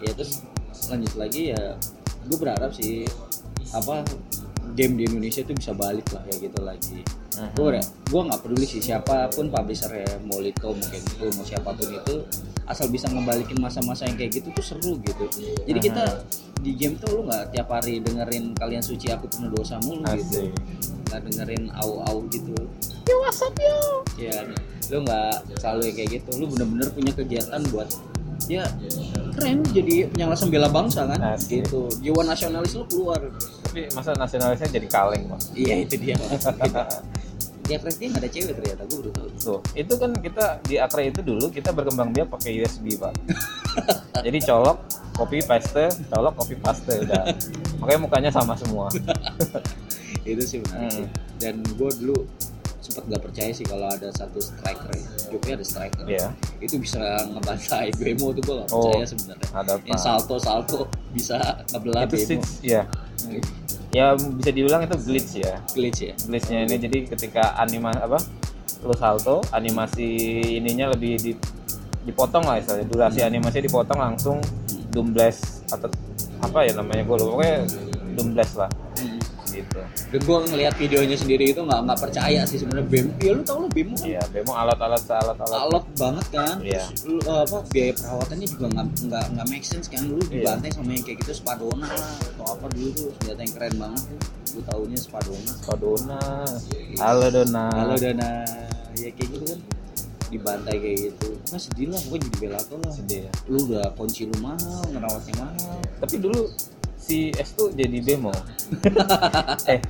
ya 0.00 0.10
terus 0.12 0.44
lanjut 0.86 1.14
lagi 1.16 1.52
ya 1.52 1.80
gue 2.26 2.36
berharap 2.36 2.72
sih 2.74 3.06
apa 3.70 4.02
game 4.74 4.98
di 4.98 5.04
Indonesia 5.06 5.42
itu 5.42 5.52
bisa 5.54 5.72
balik 5.74 6.06
lah 6.14 6.22
ya 6.30 6.36
gitu 6.38 6.60
lagi. 6.62 7.00
Gue 7.56 7.72
udah 7.72 7.84
gue 7.84 8.20
nggak 8.20 8.40
peduli 8.44 8.66
sih 8.66 8.82
siapa 8.82 9.30
pun 9.32 9.48
publisher 9.48 9.90
ya 9.90 10.18
mau 10.26 10.38
Lito 10.42 10.70
mau 10.74 10.86
Genko 10.90 11.26
mau 11.34 11.44
siapa 11.46 11.70
pun 11.72 11.88
itu 11.88 12.16
asal 12.68 12.86
bisa 12.92 13.10
ngebalikin 13.10 13.58
masa-masa 13.58 14.06
yang 14.06 14.14
kayak 14.14 14.42
gitu 14.42 14.48
tuh 14.54 14.64
seru 14.64 14.92
gitu. 15.02 15.26
Jadi 15.66 15.78
kita 15.80 16.04
di 16.60 16.76
game 16.76 17.00
tuh 17.00 17.18
lu 17.18 17.20
nggak 17.26 17.56
tiap 17.56 17.72
hari 17.72 18.04
dengerin 18.04 18.52
kalian 18.52 18.84
suci 18.84 19.08
aku 19.08 19.26
penuh 19.32 19.50
dosa 19.50 19.80
mulu 19.80 20.04
gitu. 20.18 20.50
Asik. 20.50 20.52
nggak 21.10 21.20
dengerin 21.26 21.64
au 21.82 22.06
au 22.06 22.22
gitu 22.30 22.54
ya 23.10 23.16
whatsapp 23.18 23.54
yo? 23.58 23.78
Ya 24.14 24.46
lu 24.90 25.02
nggak 25.02 25.58
selalu 25.58 25.90
yang 25.90 25.96
kayak 25.98 26.10
gitu. 26.22 26.30
Lu 26.38 26.46
bener-bener 26.46 26.88
punya 26.94 27.12
kegiatan 27.14 27.62
buat 27.74 27.90
ya 28.46 28.64
keren 29.34 29.60
jadi 29.66 30.08
penyelesaian 30.08 30.48
bela 30.48 30.68
bangsa 30.68 31.04
kan 31.04 31.18
Asik. 31.34 31.64
gitu 31.64 31.90
jiwa 32.00 32.22
nasionalis 32.24 32.72
lu 32.74 32.84
keluar 32.86 33.20
Tapi 33.70 33.86
masa 33.94 34.10
nasionalisnya 34.18 34.68
jadi 34.72 34.88
kaleng, 34.90 35.30
Mas. 35.30 35.50
iya 35.54 35.78
itu 35.78 35.94
dia 35.94 36.18
ya 37.70 37.78
dia 37.78 38.06
nggak 38.10 38.18
ada 38.18 38.30
cewek 38.30 38.52
ternyata 38.58 38.82
gue 38.82 38.98
baru 38.98 39.10
tahu 39.14 39.28
Tuh, 39.38 39.60
itu 39.78 39.92
kan 39.94 40.10
kita 40.10 40.58
di 40.66 40.74
Akre 40.76 41.06
itu 41.06 41.22
dulu 41.22 41.46
kita 41.48 41.70
berkembang 41.70 42.10
biak 42.10 42.26
pakai 42.28 42.58
USB, 42.58 42.98
Pak. 42.98 43.14
Jadi 44.26 44.42
colok, 44.42 44.82
copy 45.14 45.38
paste, 45.40 45.86
colok, 46.10 46.34
copy 46.34 46.58
paste 46.58 47.06
udah. 47.06 47.30
Makanya 47.78 48.00
mukanya 48.02 48.30
sama 48.34 48.58
semua. 48.58 48.90
itu 50.28 50.42
sih 50.44 50.58
benar 50.60 50.82
Hmm. 50.82 50.90
sih 50.92 51.06
dan 51.40 51.62
gue 51.64 51.90
dulu 51.96 52.18
sempat 52.90 53.06
nggak 53.06 53.22
percaya 53.22 53.50
sih 53.50 53.62
kalau 53.62 53.86
ada 53.86 54.10
satu 54.10 54.36
striker 54.36 54.90
ya 54.90 55.06
Jogja 55.28 55.52
ada 55.54 55.62
striker 55.64 56.04
Iya. 56.04 56.26
itu 56.58 56.74
bisa 56.76 56.98
ngebantai 57.24 57.94
Bemo 57.94 58.34
tuh 58.34 58.42
gue 58.42 58.54
nggak 58.56 58.68
Oh, 58.68 58.82
percaya 58.84 59.06
sebenarnya 59.06 59.46
Ada 59.54 59.70
apa? 59.72 59.84
yang 59.86 60.00
salto 60.00 60.34
salto 60.36 60.78
bisa 61.10 61.38
ngebelah 61.70 62.02
itu 62.04 62.16
Bemo 62.34 62.42
ya. 62.60 62.82
Ya 63.90 64.06
bisa 64.14 64.50
dibilang 64.50 64.82
itu 64.82 64.96
glitch 64.98 65.32
ya. 65.38 65.58
glitch 65.70 66.00
ya 66.00 66.14
Glitchnya 66.20 66.58
ini 66.64 66.76
jadi 66.76 66.98
ketika 67.08 67.54
anima 67.56 67.90
apa? 67.92 68.18
Lu 68.80 68.90
salto, 68.92 69.44
animasi 69.50 70.06
ininya 70.56 70.88
lebih 70.88 71.14
di, 71.16 71.32
dipotong 72.02 72.42
lah 72.42 72.56
istilahnya. 72.56 72.86
Durasi 72.86 73.20
animasinya 73.20 73.66
dipotong 73.66 73.98
langsung 73.98 74.38
doom 74.88 75.12
blast 75.12 75.68
atau 75.68 75.90
apa 76.40 76.64
ya 76.64 76.72
namanya 76.72 77.02
gue 77.02 77.12
lupa. 77.14 77.30
Pokoknya 77.36 77.56
doom 78.14 78.28
blast 78.32 78.54
lah 78.56 78.70
Hmm. 78.70 78.89
Gitu. 79.52 79.80
dan 80.08 80.20
gue 80.20 80.38
ngelihat 80.46 80.74
videonya 80.74 81.14
sendiri 81.14 81.44
itu 81.48 81.60
nggak 81.60 81.80
nggak 81.82 81.98
percaya 82.00 82.40
sih 82.42 82.56
sebenarnya 82.56 82.86
Bemo 82.86 83.12
ya 83.16 83.32
lu 83.32 83.42
tau 83.42 83.58
lah 83.58 83.70
Bemo 83.70 83.94
kan 83.94 84.06
Iya, 84.06 84.22
demo 84.30 84.52
alat-alat 84.52 85.02
alat-alat. 85.04 85.58
alot 85.60 85.84
banget 85.94 86.26
kan 86.30 86.56
Iya. 86.60 86.84
Terus 86.88 87.02
lu, 87.04 87.14
apa 87.22 87.58
biaya 87.66 87.92
perawatannya 87.92 88.46
juga 88.46 88.66
nggak 88.68 88.86
nggak 89.04 89.24
nggak 89.32 89.46
make 89.48 89.64
sense 89.64 89.86
kan 89.86 90.02
lu 90.02 90.18
Iya. 90.22 90.30
dibantai 90.32 90.70
sama 90.70 90.90
yang 90.90 91.02
kayak 91.02 91.18
gitu 91.20 91.32
Spadona 91.34 91.86
lah 91.86 92.14
atau 92.16 92.46
apa 92.48 92.66
dulu 92.70 92.88
tuh 92.90 93.08
senjata 93.16 93.40
yang 93.40 93.54
keren 93.54 93.74
banget 93.76 94.02
tuh 94.04 94.18
gue 94.50 94.62
taunya 94.64 94.98
Spadona 94.98 95.52
Oh, 95.64 95.76
Dona. 95.76 96.20
Halo 96.98 97.26
Dona. 97.28 97.64
Halo 97.72 97.94
Dana 97.96 98.30
ya 98.92 99.08
kayak 99.08 99.28
gitu 99.30 99.44
kan 99.46 99.60
dibantai 100.28 100.76
kayak 100.78 100.98
gitu 101.10 101.28
nah 101.48 101.58
sedih 101.58 101.88
lah 101.88 101.98
gue 102.00 102.18
jadi 102.20 102.36
belato 102.38 102.74
lah 102.76 102.92
Sedih 102.92 103.26
ya. 103.26 103.30
lu 103.46 103.66
udah 103.66 103.90
kunci 103.94 104.26
lu 104.26 104.36
mahal 104.38 104.82
ngerawatnya 104.86 105.34
mahal 105.36 105.78
Tapi 105.98 106.14
dulu 106.16 106.46
si 107.10 107.34
S 107.34 107.58
tuh 107.58 107.74
jadi 107.74 107.98
demo. 107.98 108.30
eh. 109.74 109.82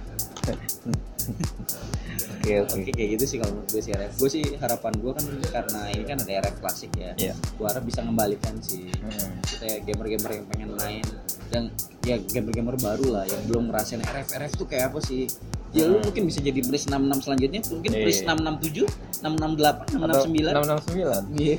Oke 2.41 2.53
oke. 2.65 2.73
Oke 2.81 2.91
kayak 2.97 3.21
gitu 3.21 3.25
sih 3.29 3.37
kalau 3.37 3.53
menurut 3.61 3.69
gue 3.69 3.83
sih 3.85 3.93
RF. 3.93 4.13
Gue 4.17 4.31
sih 4.33 4.45
harapan 4.57 4.93
gue 4.97 5.13
kan 5.13 5.25
karena 5.53 5.81
ini 5.93 6.05
kan 6.09 6.17
ada 6.25 6.33
RF 6.49 6.57
klasik 6.65 6.89
ya. 6.97 7.13
Iya. 7.21 7.37
Gue 7.61 7.67
harap 7.69 7.85
bisa 7.85 8.01
ngembalikan 8.01 8.57
sih. 8.65 8.89
Hmm. 8.89 9.37
Kita 9.45 9.65
ya 9.69 9.77
gamer-gamer 9.85 10.31
yang 10.41 10.47
pengen 10.49 10.71
main 10.81 11.05
dan 11.53 11.69
ya 12.09 12.17
gamer-gamer 12.17 12.81
baru 12.81 13.21
lah 13.21 13.25
yang 13.29 13.43
belum 13.45 13.69
ngerasain 13.69 14.01
RF. 14.01 14.33
RF 14.41 14.53
tuh 14.57 14.65
kayak 14.65 14.97
apa 14.97 15.05
sih? 15.05 15.29
Ya 15.77 15.87
lu 15.87 16.01
mungkin 16.01 16.27
bisa 16.27 16.43
jadi 16.43 16.67
Bris 16.67 16.91
66 16.91 17.31
selanjutnya, 17.31 17.63
mungkin 17.71 17.91
Iya. 17.95 18.03
Bris 18.03 18.19
667, 18.27 18.91
668, 19.23 20.03
669. 20.03 20.51
669. 20.51 21.39
Iya. 21.39 21.59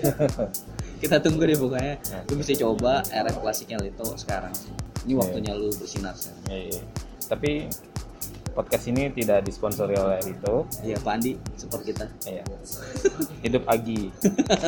Kita 1.00 1.16
tunggu 1.24 1.48
deh 1.48 1.56
pokoknya. 1.56 1.96
Ya. 2.02 2.20
Lu 2.28 2.34
bisa 2.36 2.52
coba 2.60 3.06
RF 3.08 3.38
klasiknya 3.40 3.78
Lito 3.80 4.10
sekarang. 4.20 4.52
Ini 5.06 5.14
waktunya 5.18 5.52
lu 5.58 5.74
bersinar. 5.74 6.14
Iya, 6.46 6.60
iya. 6.70 6.82
Tapi 7.26 7.66
podcast 8.52 8.86
ini 8.92 9.10
tidak 9.16 9.48
disponsori 9.48 9.96
oleh 9.98 10.20
Rito. 10.22 10.68
Iya, 10.86 11.00
Pak 11.02 11.14
Andi 11.18 11.32
support 11.58 11.82
kita. 11.82 12.06
Iya. 12.28 12.44
Hidup 13.42 13.64
Agi. 13.66 14.12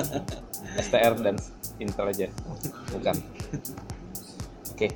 STR 0.90 1.14
dan 1.22 1.36
Intelijen. 1.78 2.32
Bukan. 2.96 3.16
Oke. 4.74 4.88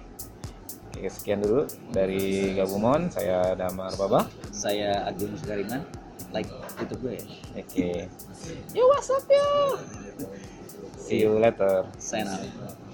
Oke, 0.98 1.10
sekian 1.14 1.46
dulu 1.46 1.70
dari 1.94 2.58
Gabumon. 2.58 3.14
Saya 3.14 3.54
Damar 3.54 3.94
Baba. 3.94 4.26
Saya 4.50 5.06
Agung 5.06 5.38
Sugariman. 5.38 5.86
Like 6.34 6.50
YouTube 6.82 7.02
gue 7.06 7.14
ya. 7.22 7.26
Oke. 7.62 7.90
Ya 8.74 8.84
WhatsApp 8.90 9.30
ya. 9.30 9.48
See 10.98 11.24
you 11.24 11.38
later. 11.38 11.86
Sign 12.02 12.26
out. 12.26 12.87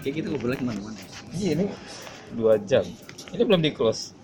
Kayak 0.00 0.14
gitu 0.20 0.26
ngobrolnya 0.32 0.58
ke 0.58 0.64
mana-mana. 0.64 1.00
Iya 1.36 1.50
ini 1.60 1.66
dua 2.34 2.56
jam. 2.62 2.84
Ini 3.30 3.42
belum 3.44 3.60
di 3.60 3.70
close. 3.72 4.16